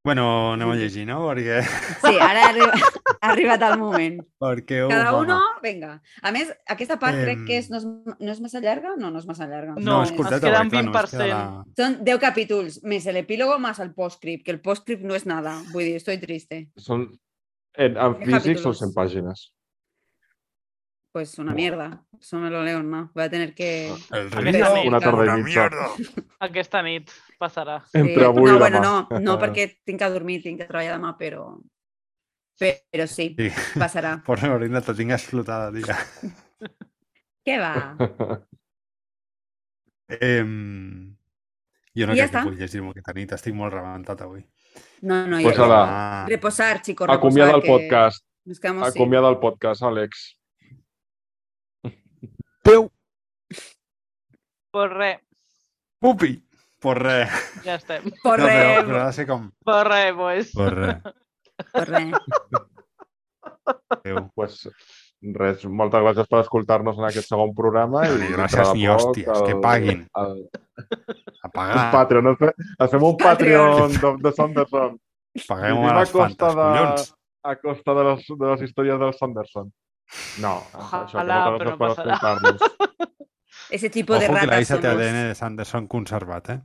[0.04, 1.20] Bueno, anem a llegir, no?
[1.28, 1.60] Perquè,
[2.02, 4.16] Sí, ara ha arribat, ha arribat el moment.
[4.42, 5.92] perquè oh, Cada uno, vinga.
[6.26, 7.86] A més, aquesta part crec que és, no, és,
[8.18, 8.96] no és massa llarga?
[8.98, 9.76] No, no és massa llarga.
[9.76, 11.14] No, No, escolteta, es queden perquè, clar, només 20%.
[11.14, 11.64] queda la...
[11.78, 15.54] Son 10 capítulos, més el epílogo más el postscript, que el postscript no es nada.
[15.70, 16.64] Vull dir, estoy triste.
[16.76, 17.06] Són,
[17.78, 18.82] en, en físic són capítulos.
[18.82, 19.46] 100 pàgines.
[21.12, 22.02] Pues una mierda.
[22.18, 23.10] Eso me lo leo, ¿no?
[23.14, 23.88] Voy a tener que...
[24.10, 24.86] El Aquesta río, nit.
[24.88, 25.68] Una tarda una i mitja.
[25.68, 25.86] mierda.
[26.40, 27.82] Aquesta nit passarà.
[27.92, 29.06] Entre avui no, i bueno, demà.
[29.10, 31.50] no, no perquè tinc que dormir, tinc que treballar demà, però...
[32.62, 33.50] Però sí, Sí.
[33.78, 34.14] passarà.
[34.26, 35.98] Por Lorena, te tinc explotada, tia.
[37.46, 37.74] Què va?
[40.20, 41.16] Em...
[41.92, 42.42] Jo no I ja crec que està.
[42.46, 44.40] pugui llegir-me aquesta nit, estic molt rebentat avui.
[45.04, 45.80] No, no, Pues ja, ala.
[45.84, 47.18] Ah, Reposar, chicos, reposar.
[47.18, 48.24] Acomiada el que podcast.
[48.86, 50.22] Acomiada el podcast, Àlex.
[52.62, 52.88] Peu,
[54.72, 55.18] Pues res,
[56.00, 56.38] pupi.
[56.80, 57.30] Por res.
[57.64, 58.02] ja estem.
[58.24, 59.50] Por No, però, res, però ha de ser com...
[59.64, 60.52] Pues res, pues.
[60.56, 60.96] Por res.
[61.72, 62.14] por res.
[64.02, 64.16] Peu.
[64.34, 64.56] Pues,
[65.22, 68.02] res, moltes gràcies per escoltar-nos en aquest segon programa.
[68.08, 70.02] No, i gràcies ni hòsties, que paguin.
[70.18, 70.32] El,
[70.82, 71.84] A el pagar.
[71.94, 72.32] Patreon.
[72.32, 74.96] Ens fe- ens fem un Patreon de, de Sanderson.
[75.46, 77.06] Paguem a a les costa fantes, de- collons.
[77.44, 79.70] A costa de les, de les històries del Sanderson.
[80.42, 82.18] No, això, que no per passarà.
[83.72, 85.00] Ese tipo de Ojo que la ratas Isa té somos.
[85.00, 86.60] ADN de Sanderson conservat, eh?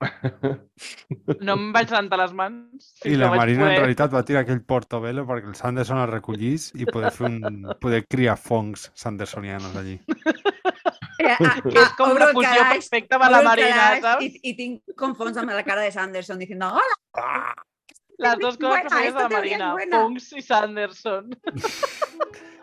[1.44, 2.92] No em vaig rentar les mans.
[3.04, 3.80] I la Marina en poder.
[3.82, 7.38] realitat va tirar aquell portobello perquè el Sanderson el recollís i poder fer un...
[7.82, 9.98] poder criar fongs sandersonianos allí.
[11.18, 14.06] Que, a, Que és com obro una el fusió calaix, perfecta amb la Marina, calaix
[14.06, 14.24] saps?
[14.24, 16.96] Y, y tinc com fons amb la cara de Sanderson diciendo hola,
[18.18, 19.66] Les dues coses buena, preferides de la Marina.
[19.92, 21.30] Pongs i Sanderson.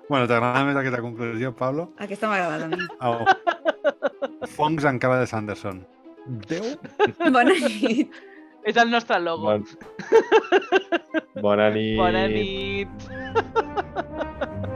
[0.10, 1.88] Bueno, t'agrada més aquesta conclusió, Pablo?
[2.03, 2.77] aquesta m'ha agradat a mi.
[2.99, 3.15] Au.
[4.57, 5.82] Fongs en cara de Sanderson.
[6.52, 6.65] Déu?
[7.36, 8.14] Bona nit.
[8.65, 9.45] És el nostre logo.
[9.45, 9.65] Bon...
[11.41, 11.98] Bona nit.
[12.02, 12.90] Bona nit.